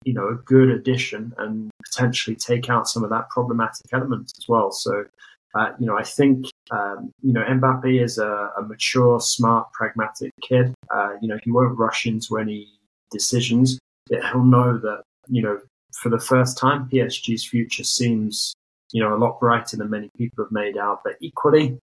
you 0.04 0.14
know, 0.14 0.30
a 0.30 0.36
good 0.36 0.70
addition 0.70 1.34
and 1.38 1.70
potentially 1.86 2.36
take 2.36 2.70
out 2.70 2.88
some 2.88 3.04
of 3.04 3.12
that 3.12 3.30
problematic 3.30 3.86
element 3.94 4.32
as 4.38 4.48
well. 4.48 4.72
So 4.72 5.06
uh, 5.54 5.72
you 5.80 5.86
know, 5.86 5.98
I 5.98 6.04
think 6.04 6.46
um, 6.72 7.12
you 7.22 7.34
know 7.34 7.44
Mbappe 7.44 8.02
is 8.02 8.18
a, 8.18 8.52
a 8.58 8.62
mature, 8.62 9.20
smart, 9.20 9.72
pragmatic 9.74 10.32
kid. 10.42 10.74
Uh, 10.94 11.14
you 11.22 11.28
know, 11.28 11.38
he 11.44 11.52
won't 11.52 11.78
rush 11.78 12.06
into 12.06 12.38
any 12.38 12.68
decisions. 13.12 13.78
He'll 14.10 14.44
know 14.44 14.78
that 14.78 15.04
you 15.28 15.42
know 15.42 15.60
for 16.02 16.10
the 16.10 16.20
first 16.20 16.58
time, 16.58 16.90
PSG's 16.90 17.46
future 17.46 17.84
seems 17.84 18.54
you 18.92 19.04
know 19.04 19.14
a 19.14 19.18
lot 19.18 19.40
brighter 19.40 19.78
than 19.78 19.90
many 19.90 20.10
people 20.18 20.44
have 20.44 20.52
made 20.52 20.78
out. 20.78 21.02
But 21.04 21.16
equally, 21.20 21.78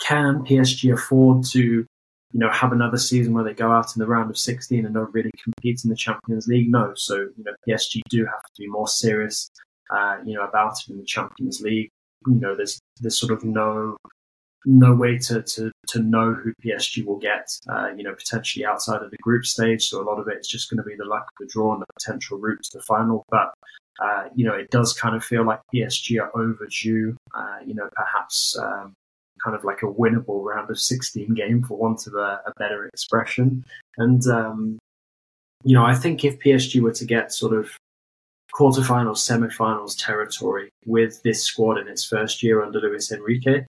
can 0.00 0.44
PSG 0.44 0.92
afford 0.92 1.44
to 1.46 1.60
you 1.62 1.86
know 2.32 2.50
have 2.50 2.72
another 2.72 2.98
season 2.98 3.34
where 3.34 3.44
they 3.44 3.54
go 3.54 3.72
out 3.72 3.96
in 3.96 4.00
the 4.00 4.06
round 4.06 4.30
of 4.30 4.38
16 4.38 4.84
and 4.84 4.94
don't 4.94 5.12
really 5.12 5.32
compete 5.42 5.82
in 5.82 5.90
the 5.90 5.96
Champions 5.96 6.46
League? 6.46 6.70
No. 6.70 6.92
So 6.94 7.16
you 7.16 7.44
know 7.44 7.52
PSG 7.68 8.02
do 8.08 8.24
have 8.24 8.42
to 8.42 8.62
be 8.62 8.68
more 8.68 8.88
serious. 8.88 9.50
Uh, 9.90 10.18
you 10.24 10.34
know 10.34 10.44
about 10.44 10.74
it 10.80 10.92
in 10.92 10.98
the 10.98 11.04
Champions 11.04 11.60
League 11.60 11.90
you 12.26 12.40
know, 12.40 12.54
there's 12.54 12.78
there's 13.00 13.18
sort 13.18 13.32
of 13.32 13.44
no 13.44 13.96
no 14.66 14.94
way 14.94 15.18
to, 15.18 15.42
to, 15.42 15.70
to 15.88 15.98
know 16.00 16.32
who 16.32 16.52
PSG 16.64 17.04
will 17.04 17.18
get, 17.18 17.50
uh, 17.68 17.88
you 17.94 18.02
know, 18.02 18.14
potentially 18.14 18.64
outside 18.64 19.02
of 19.02 19.10
the 19.10 19.16
group 19.18 19.44
stage. 19.44 19.88
So 19.88 20.00
a 20.00 20.08
lot 20.08 20.18
of 20.18 20.28
it 20.28 20.38
is 20.38 20.48
just 20.48 20.70
going 20.70 20.78
to 20.78 20.84
be 20.84 20.96
the 20.96 21.04
luck 21.04 21.22
of 21.22 21.46
the 21.46 21.52
draw 21.52 21.74
and 21.74 21.82
the 21.82 21.86
potential 21.98 22.38
route 22.38 22.62
to 22.62 22.78
the 22.78 22.82
final. 22.82 23.24
But, 23.30 23.52
uh, 24.02 24.24
you 24.34 24.44
know, 24.44 24.54
it 24.54 24.70
does 24.70 24.92
kind 24.94 25.14
of 25.14 25.24
feel 25.24 25.44
like 25.44 25.60
PSG 25.74 26.20
are 26.20 26.30
overdue, 26.38 27.16
uh, 27.34 27.58
you 27.64 27.74
know, 27.74 27.88
perhaps 27.94 28.56
um, 28.58 28.94
kind 29.44 29.54
of 29.54 29.64
like 29.64 29.82
a 29.82 29.86
winnable 29.86 30.42
round 30.42 30.70
of 30.70 30.78
16 30.78 31.34
game 31.34 31.62
for 31.62 31.76
want 31.76 32.06
of 32.06 32.14
a, 32.14 32.40
a 32.46 32.52
better 32.58 32.86
expression. 32.86 33.64
And, 33.98 34.26
um, 34.28 34.78
you 35.62 35.74
know, 35.74 35.84
I 35.84 35.94
think 35.94 36.24
if 36.24 36.38
PSG 36.38 36.80
were 36.80 36.92
to 36.92 37.04
get 37.04 37.32
sort 37.32 37.52
of 37.52 37.70
quarterfinals, 38.54 39.18
semi-finals 39.18 39.96
territory 39.96 40.70
with 40.86 41.22
this 41.22 41.42
squad 41.42 41.78
in 41.78 41.88
its 41.88 42.04
first 42.04 42.42
year 42.42 42.62
under 42.62 42.80
Luis 42.80 43.10
Enrique, 43.10 43.64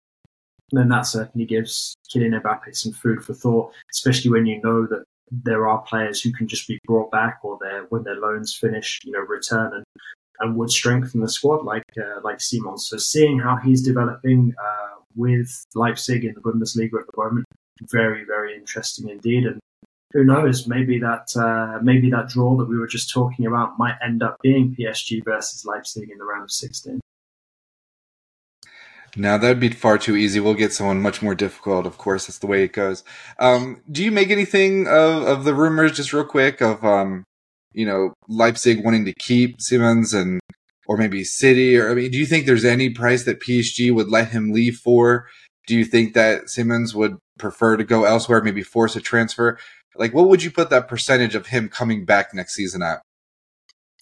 then 0.72 0.88
that 0.88 1.02
certainly 1.02 1.46
gives 1.46 1.96
Kylian 2.10 2.40
Mbappe 2.40 2.74
some 2.74 2.92
food 2.92 3.24
for 3.24 3.34
thought, 3.34 3.72
especially 3.92 4.30
when 4.30 4.46
you 4.46 4.60
know 4.62 4.86
that 4.86 5.04
there 5.30 5.66
are 5.66 5.82
players 5.82 6.20
who 6.20 6.32
can 6.32 6.46
just 6.46 6.68
be 6.68 6.78
brought 6.86 7.10
back 7.10 7.38
or 7.42 7.58
their 7.60 7.84
when 7.88 8.04
their 8.04 8.16
loans 8.16 8.54
finish, 8.54 9.00
you 9.04 9.12
know, 9.12 9.20
return 9.20 9.72
and 9.72 9.84
and 10.40 10.56
would 10.56 10.70
strengthen 10.70 11.20
the 11.20 11.28
squad 11.28 11.64
like 11.64 11.84
uh, 11.98 12.20
like 12.22 12.40
Simons. 12.40 12.88
So 12.88 12.98
seeing 12.98 13.38
how 13.38 13.56
he's 13.56 13.82
developing 13.82 14.54
uh, 14.58 15.00
with 15.14 15.64
Leipzig 15.74 16.24
in 16.24 16.34
the 16.34 16.40
Bundesliga 16.40 17.00
at 17.00 17.06
the 17.06 17.16
moment, 17.16 17.46
very 17.90 18.24
very 18.24 18.54
interesting 18.54 19.08
indeed. 19.08 19.44
And 19.44 19.60
who 20.14 20.24
knows? 20.24 20.66
Maybe 20.66 20.98
that 21.00 21.36
uh, 21.36 21.80
maybe 21.82 22.08
that 22.10 22.28
draw 22.28 22.56
that 22.56 22.68
we 22.68 22.78
were 22.78 22.86
just 22.86 23.12
talking 23.12 23.46
about 23.46 23.78
might 23.78 23.96
end 24.02 24.22
up 24.22 24.36
being 24.42 24.74
PSG 24.74 25.22
versus 25.24 25.64
Leipzig 25.66 26.08
in 26.10 26.18
the 26.18 26.24
round 26.24 26.44
of 26.44 26.52
16. 26.52 27.00
Now 29.16 29.36
that'd 29.38 29.60
be 29.60 29.68
far 29.68 29.98
too 29.98 30.16
easy. 30.16 30.40
We'll 30.40 30.54
get 30.54 30.72
someone 30.72 31.02
much 31.02 31.20
more 31.20 31.34
difficult. 31.34 31.84
Of 31.84 31.98
course, 31.98 32.26
that's 32.26 32.38
the 32.38 32.46
way 32.46 32.62
it 32.64 32.72
goes. 32.72 33.04
Um, 33.38 33.82
do 33.90 34.02
you 34.04 34.10
make 34.10 34.30
anything 34.30 34.86
of, 34.86 35.24
of 35.24 35.44
the 35.44 35.54
rumors, 35.54 35.96
just 35.96 36.12
real 36.12 36.24
quick, 36.24 36.60
of 36.60 36.84
um, 36.84 37.24
you 37.72 37.84
know 37.84 38.14
Leipzig 38.28 38.84
wanting 38.84 39.04
to 39.06 39.14
keep 39.14 39.60
Simons 39.60 40.14
and 40.14 40.40
or 40.86 40.96
maybe 40.96 41.24
City, 41.24 41.76
or 41.76 41.90
I 41.90 41.94
mean, 41.94 42.10
do 42.10 42.18
you 42.18 42.26
think 42.26 42.46
there's 42.46 42.64
any 42.64 42.90
price 42.90 43.24
that 43.24 43.40
PSG 43.40 43.92
would 43.92 44.08
let 44.08 44.28
him 44.28 44.52
leave 44.52 44.76
for? 44.76 45.26
Do 45.66 45.74
you 45.74 45.84
think 45.84 46.14
that 46.14 46.50
Simons 46.50 46.94
would 46.94 47.16
prefer 47.38 47.76
to 47.76 47.84
go 47.84 48.04
elsewhere, 48.04 48.42
maybe 48.42 48.62
force 48.62 48.94
a 48.94 49.00
transfer? 49.00 49.58
Like, 49.96 50.14
what 50.14 50.28
would 50.28 50.42
you 50.42 50.50
put 50.50 50.70
that 50.70 50.88
percentage 50.88 51.34
of 51.34 51.46
him 51.46 51.68
coming 51.68 52.04
back 52.04 52.34
next 52.34 52.54
season 52.54 52.82
at? 52.82 53.00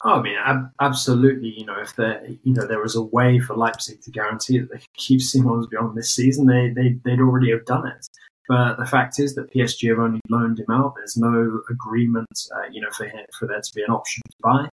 Oh, 0.05 0.19
I 0.19 0.23
mean, 0.23 0.37
ab- 0.37 0.71
absolutely. 0.81 1.55
You 1.57 1.65
know, 1.65 1.79
if 1.81 1.95
there, 1.95 2.25
you 2.43 2.53
know, 2.55 2.67
there 2.67 2.81
was 2.81 2.97
a 2.97 3.03
way 3.03 3.39
for 3.39 3.57
Leipzig 3.57 4.03
to 4.03 4.11
guarantee 4.11 4.59
that 4.59 4.71
they 4.71 4.79
could 4.79 4.95
keep 4.97 5.21
Simons 5.21 5.67
beyond 5.69 5.97
this 5.97 6.15
season, 6.15 6.47
they, 6.47 6.71
they, 6.71 6.99
they'd 7.05 7.21
already 7.21 7.51
have 7.51 7.65
done 7.67 7.87
it. 7.87 8.07
But 8.49 8.77
the 8.79 8.87
fact 8.87 9.21
is 9.21 9.35
that 9.37 9.53
PSG 9.53 9.89
have 9.91 10.01
only 10.01 10.21
loaned 10.29 10.59
him 10.59 10.71
out. 10.71 10.95
There's 10.97 11.17
no 11.17 11.61
agreement, 11.71 12.49
uh, 12.57 12.69
you 12.71 12.81
know, 12.81 12.91
for 12.91 13.05
him, 13.05 13.25
for 13.39 13.47
there 13.47 13.61
to 13.61 13.73
be 13.75 13.83
an 13.83 13.91
option 13.91 14.23
to 14.29 14.37
buy. 14.43 14.69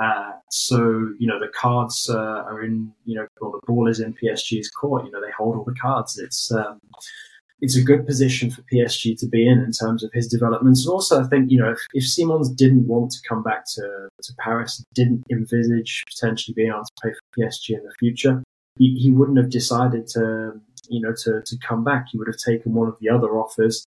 Uh, 0.00 0.32
so 0.50 1.12
you 1.18 1.26
know 1.26 1.40
the 1.40 1.48
cards 1.48 2.08
uh, 2.08 2.44
are 2.46 2.62
in 2.62 2.92
you 3.04 3.16
know 3.16 3.26
or 3.40 3.50
the 3.50 3.60
ball 3.66 3.88
is 3.88 3.98
in 3.98 4.14
PSG's 4.14 4.70
court. 4.70 5.04
You 5.04 5.10
know 5.10 5.20
they 5.20 5.32
hold 5.36 5.56
all 5.56 5.64
the 5.64 5.74
cards. 5.74 6.18
It's 6.18 6.52
um, 6.52 6.78
it's 7.60 7.76
a 7.76 7.82
good 7.82 8.06
position 8.06 8.50
for 8.50 8.62
PSG 8.72 9.18
to 9.18 9.26
be 9.26 9.48
in 9.48 9.58
in 9.58 9.72
terms 9.72 10.04
of 10.04 10.12
his 10.12 10.28
developments. 10.28 10.84
And 10.84 10.92
also, 10.92 11.22
I 11.22 11.26
think, 11.26 11.50
you 11.50 11.58
know, 11.58 11.70
if, 11.70 11.80
if 11.92 12.06
Simons 12.06 12.50
didn't 12.50 12.86
want 12.86 13.10
to 13.12 13.18
come 13.28 13.42
back 13.42 13.64
to, 13.74 14.08
to 14.22 14.32
Paris, 14.38 14.84
didn't 14.94 15.24
envisage 15.30 16.04
potentially 16.08 16.54
being 16.54 16.68
able 16.68 16.84
to 16.84 16.92
play 17.02 17.12
for 17.12 17.40
PSG 17.40 17.70
in 17.70 17.84
the 17.84 17.92
future, 17.98 18.42
he, 18.78 18.94
he 18.94 19.10
wouldn't 19.10 19.38
have 19.38 19.50
decided 19.50 20.06
to, 20.08 20.52
you 20.88 21.00
know, 21.00 21.12
to, 21.24 21.42
to 21.44 21.58
come 21.58 21.82
back. 21.82 22.06
He 22.10 22.18
would 22.18 22.28
have 22.28 22.36
taken 22.36 22.74
one 22.74 22.88
of 22.88 22.96
the 23.00 23.08
other 23.08 23.30
offers 23.30 23.84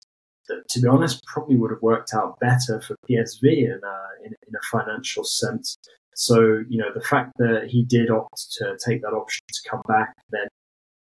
that, 0.47 0.67
to 0.69 0.79
be 0.79 0.87
honest, 0.87 1.25
probably 1.25 1.55
would 1.55 1.71
have 1.71 1.81
worked 1.81 2.13
out 2.13 2.39
better 2.39 2.81
for 2.81 2.95
PSV 3.09 3.43
in 3.43 3.81
a, 3.83 4.25
in, 4.25 4.33
in 4.47 4.55
a 4.55 4.67
financial 4.71 5.23
sense. 5.23 5.75
So, 6.13 6.63
you 6.69 6.77
know, 6.77 6.93
the 6.93 7.01
fact 7.01 7.33
that 7.39 7.67
he 7.67 7.83
did 7.83 8.09
opt 8.09 8.53
to 8.59 8.77
take 8.85 9.01
that 9.01 9.13
option 9.13 9.41
to 9.51 9.69
come 9.69 9.81
back, 9.87 10.13
then 10.29 10.47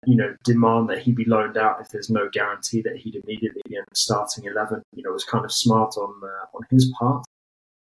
you 0.05 0.15
know, 0.15 0.35
demand 0.43 0.89
that 0.89 0.99
he 0.99 1.11
be 1.11 1.25
loaned 1.25 1.57
out 1.57 1.81
if 1.81 1.89
there's 1.89 2.09
no 2.09 2.29
guarantee 2.29 2.81
that 2.81 2.97
he'd 2.97 3.15
immediately 3.15 3.61
be 3.67 3.75
in 3.75 3.83
the 3.87 3.95
starting 3.95 4.45
eleven. 4.45 4.81
You 4.95 5.03
know, 5.03 5.11
was 5.11 5.23
kind 5.23 5.45
of 5.45 5.51
smart 5.51 5.95
on 5.97 6.21
uh, 6.23 6.57
on 6.57 6.61
his 6.69 6.91
part. 6.99 7.23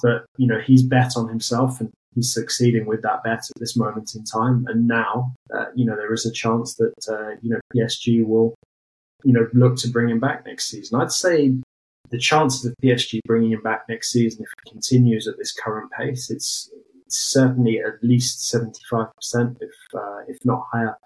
But 0.02 0.26
you 0.38 0.48
know, 0.48 0.60
he's 0.60 0.84
bet 0.84 1.16
on 1.16 1.30
himself, 1.30 1.80
and 1.80 1.92
he's 2.16 2.34
succeeding 2.34 2.86
with 2.86 3.02
that 3.04 3.24
bet 3.24 3.50
at 3.50 3.60
this 3.60 3.78
moment 3.78 4.16
in 4.16 4.24
time. 4.24 4.66
And 4.68 4.88
now, 4.88 5.34
uh, 5.54 5.66
you 5.76 5.86
know, 5.86 5.96
there 5.96 6.14
is 6.14 6.26
a 6.26 6.32
chance 6.32 6.76
that, 6.76 6.94
uh, 7.10 7.36
you 7.42 7.50
know, 7.50 7.60
PSG 7.76 8.26
will, 8.26 8.56
you 9.24 9.34
know, 9.34 9.48
look 9.54 9.76
to 9.78 9.90
bring 9.90 10.10
him 10.10 10.20
back 10.20 10.46
next 10.46 10.70
season. 10.70 11.00
I'd 11.00 11.12
say 11.12 11.54
the 12.10 12.18
chances 12.18 12.66
of 12.66 12.74
PSG 12.82 13.20
bringing 13.26 13.52
him 13.52 13.62
back 13.62 13.84
next 13.90 14.12
season, 14.12 14.44
if 14.44 14.50
he 14.64 14.72
continues 14.72 15.28
at 15.28 15.38
this 15.38 15.54
current 15.54 15.92
pace, 15.92 16.30
it's, 16.30 16.72
it's 17.06 17.18
certainly 17.18 17.80
at 17.80 18.02
least 18.02 18.52
75%, 18.54 19.10
if, 19.62 19.72
uh, 19.94 20.20
if 20.28 20.38
not 20.46 20.66
higher. 20.72 20.98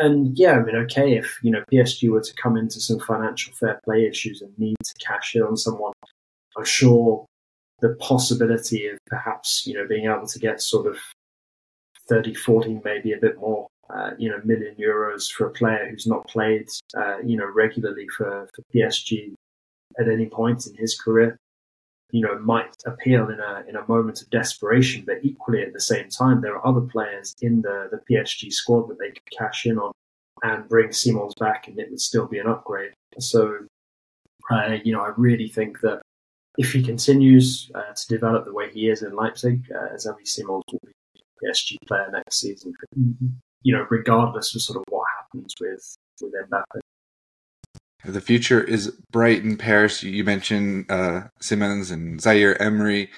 And 0.00 0.38
yeah, 0.38 0.52
I 0.52 0.62
mean, 0.62 0.76
okay, 0.76 1.12
if, 1.12 1.38
you 1.42 1.50
know, 1.50 1.62
PSG 1.70 2.08
were 2.08 2.22
to 2.22 2.34
come 2.34 2.56
into 2.56 2.80
some 2.80 2.98
financial 3.00 3.52
fair 3.52 3.78
play 3.84 4.06
issues 4.06 4.40
and 4.40 4.58
need 4.58 4.76
to 4.82 4.94
cash 5.06 5.34
in 5.34 5.42
on 5.42 5.58
someone, 5.58 5.92
I'm 6.56 6.64
sure 6.64 7.26
the 7.82 7.94
possibility 8.00 8.86
of 8.86 8.96
perhaps, 9.08 9.66
you 9.66 9.74
know, 9.74 9.86
being 9.86 10.06
able 10.06 10.26
to 10.26 10.38
get 10.38 10.62
sort 10.62 10.86
of 10.86 10.96
30, 12.08 12.32
40, 12.32 12.80
maybe 12.82 13.12
a 13.12 13.18
bit 13.18 13.38
more, 13.38 13.66
uh, 13.94 14.12
you 14.16 14.30
know, 14.30 14.40
million 14.42 14.74
euros 14.76 15.30
for 15.30 15.48
a 15.48 15.50
player 15.50 15.86
who's 15.90 16.06
not 16.06 16.26
played, 16.26 16.70
uh, 16.96 17.18
you 17.18 17.36
know, 17.36 17.50
regularly 17.54 18.06
for, 18.16 18.48
for 18.54 18.62
PSG 18.74 19.34
at 19.98 20.08
any 20.08 20.30
point 20.30 20.66
in 20.66 20.74
his 20.76 20.98
career, 20.98 21.36
you 22.12 22.22
know, 22.22 22.38
might 22.38 22.74
appeal 22.86 23.28
in 23.28 23.40
a, 23.40 23.64
in 23.68 23.76
a 23.76 23.86
moment 23.86 24.22
of 24.22 24.30
desperation. 24.30 25.04
But 25.06 25.18
equally 25.22 25.62
at 25.62 25.72
the 25.72 25.80
same 25.80 26.08
time, 26.08 26.40
there 26.40 26.56
are 26.56 26.66
other 26.66 26.80
players 26.80 27.34
in 27.40 27.62
the, 27.62 27.88
the 27.90 28.00
PSG 28.10 28.52
squad 28.52 28.88
that 28.88 28.98
they 28.98 29.10
could 29.10 29.30
cash 29.36 29.66
in 29.66 29.78
on 29.78 29.92
and 30.42 30.68
bring 30.68 30.92
Simons 30.92 31.34
back 31.38 31.68
and 31.68 31.78
it 31.78 31.90
would 31.90 32.00
still 32.00 32.26
be 32.26 32.38
an 32.38 32.46
upgrade. 32.46 32.92
So, 33.18 33.58
uh, 34.50 34.76
you 34.82 34.92
know, 34.92 35.02
I 35.02 35.12
really 35.16 35.48
think 35.48 35.80
that 35.80 36.00
if 36.58 36.72
he 36.72 36.82
continues 36.82 37.70
uh, 37.74 37.92
to 37.94 38.08
develop 38.08 38.44
the 38.44 38.54
way 38.54 38.70
he 38.72 38.88
is 38.88 39.02
in 39.02 39.14
Leipzig, 39.14 39.64
uh, 39.74 39.94
Xavi 39.94 40.26
Simons 40.26 40.64
will 40.72 40.80
be 40.84 40.92
a 41.16 41.46
PSG 41.46 41.76
player 41.86 42.08
next 42.12 42.40
season. 42.40 42.72
Mm-hmm. 42.98 43.26
You 43.62 43.76
know, 43.76 43.86
regardless 43.90 44.54
of 44.54 44.62
sort 44.62 44.78
of 44.78 44.84
what 44.88 45.06
happens 45.18 45.54
with 45.60 45.96
with 46.22 46.32
Mbappe. 46.50 46.80
The 48.04 48.20
future 48.20 48.62
is 48.62 48.90
bright 49.10 49.42
in 49.42 49.56
Paris. 49.56 50.02
You 50.02 50.24
mentioned 50.24 50.90
uh, 50.90 51.24
Simons 51.40 51.90
and 51.90 52.20
Zaire 52.20 52.60
Emery 52.60 53.10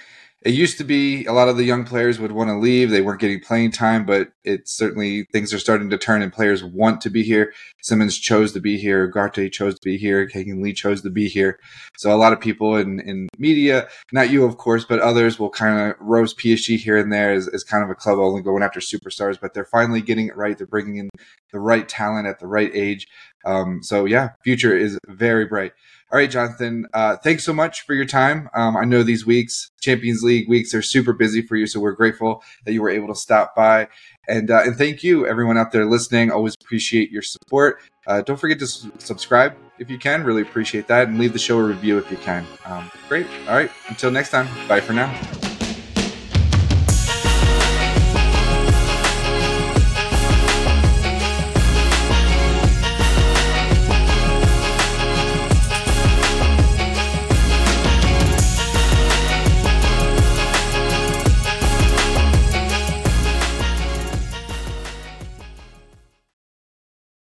it 0.44 0.54
used 0.54 0.78
to 0.78 0.84
be 0.84 1.24
a 1.26 1.32
lot 1.32 1.48
of 1.48 1.56
the 1.56 1.64
young 1.64 1.84
players 1.84 2.18
would 2.18 2.32
want 2.32 2.50
to 2.50 2.56
leave. 2.56 2.90
They 2.90 3.00
weren't 3.00 3.20
getting 3.20 3.40
playing 3.40 3.70
time, 3.70 4.04
but 4.04 4.32
it's 4.42 4.76
certainly 4.76 5.24
things 5.32 5.54
are 5.54 5.58
starting 5.58 5.88
to 5.90 5.98
turn 5.98 6.20
and 6.20 6.32
players 6.32 6.64
want 6.64 7.00
to 7.02 7.10
be 7.10 7.22
here. 7.22 7.52
Simons 7.82 8.18
chose 8.18 8.52
to 8.52 8.60
be 8.60 8.76
here. 8.76 9.08
Ugarte 9.08 9.52
chose 9.52 9.74
to 9.74 9.80
be 9.84 9.96
here. 9.96 10.26
Kang-In 10.26 10.60
Lee 10.60 10.72
chose 10.72 11.00
to 11.02 11.10
be 11.10 11.28
here. 11.28 11.60
So 11.96 12.12
a 12.12 12.18
lot 12.18 12.32
of 12.32 12.40
people 12.40 12.76
in, 12.76 12.98
in 13.00 13.28
media, 13.38 13.88
not 14.10 14.30
you, 14.30 14.44
of 14.44 14.56
course, 14.58 14.84
but 14.84 14.98
others 14.98 15.38
will 15.38 15.50
kind 15.50 15.92
of 15.92 15.96
roast 16.00 16.38
PSG 16.38 16.76
here 16.76 16.96
and 16.96 17.12
there 17.12 17.32
as, 17.32 17.46
as 17.48 17.62
kind 17.62 17.84
of 17.84 17.90
a 17.90 17.94
club 17.94 18.18
only 18.18 18.42
going 18.42 18.64
after 18.64 18.80
superstars, 18.80 19.38
but 19.40 19.54
they're 19.54 19.64
finally 19.64 20.02
getting 20.02 20.26
it 20.26 20.36
right. 20.36 20.58
They're 20.58 20.66
bringing 20.66 20.96
in 20.96 21.10
the 21.52 21.60
right 21.60 21.88
talent 21.88 22.26
at 22.26 22.40
the 22.40 22.48
right 22.48 22.70
age. 22.74 23.06
Um, 23.44 23.82
so 23.82 24.04
yeah, 24.04 24.30
future 24.42 24.76
is 24.76 24.98
very 25.08 25.44
bright. 25.44 25.72
All 26.12 26.18
right, 26.18 26.30
Jonathan. 26.30 26.86
Uh, 26.92 27.16
thanks 27.16 27.42
so 27.42 27.54
much 27.54 27.86
for 27.86 27.94
your 27.94 28.04
time. 28.04 28.50
Um, 28.54 28.76
I 28.76 28.84
know 28.84 29.02
these 29.02 29.24
weeks, 29.24 29.70
Champions 29.80 30.22
League 30.22 30.46
weeks, 30.46 30.74
are 30.74 30.82
super 30.82 31.14
busy 31.14 31.40
for 31.40 31.56
you, 31.56 31.66
so 31.66 31.80
we're 31.80 31.92
grateful 31.92 32.42
that 32.66 32.74
you 32.74 32.82
were 32.82 32.90
able 32.90 33.08
to 33.08 33.14
stop 33.14 33.54
by. 33.56 33.88
And 34.28 34.50
uh, 34.50 34.62
and 34.64 34.76
thank 34.76 35.02
you, 35.02 35.26
everyone 35.26 35.56
out 35.56 35.72
there 35.72 35.86
listening. 35.86 36.30
Always 36.30 36.54
appreciate 36.62 37.10
your 37.10 37.22
support. 37.22 37.80
Uh, 38.06 38.20
don't 38.20 38.38
forget 38.38 38.58
to 38.58 38.66
subscribe 38.66 39.56
if 39.78 39.88
you 39.88 39.98
can. 39.98 40.22
Really 40.22 40.42
appreciate 40.42 40.86
that, 40.88 41.08
and 41.08 41.18
leave 41.18 41.32
the 41.32 41.38
show 41.38 41.58
a 41.58 41.64
review 41.64 41.96
if 41.96 42.10
you 42.10 42.18
can. 42.18 42.46
Um, 42.66 42.90
great. 43.08 43.26
All 43.48 43.54
right. 43.54 43.70
Until 43.88 44.10
next 44.10 44.30
time. 44.30 44.48
Bye 44.68 44.80
for 44.80 44.92
now. 44.92 45.51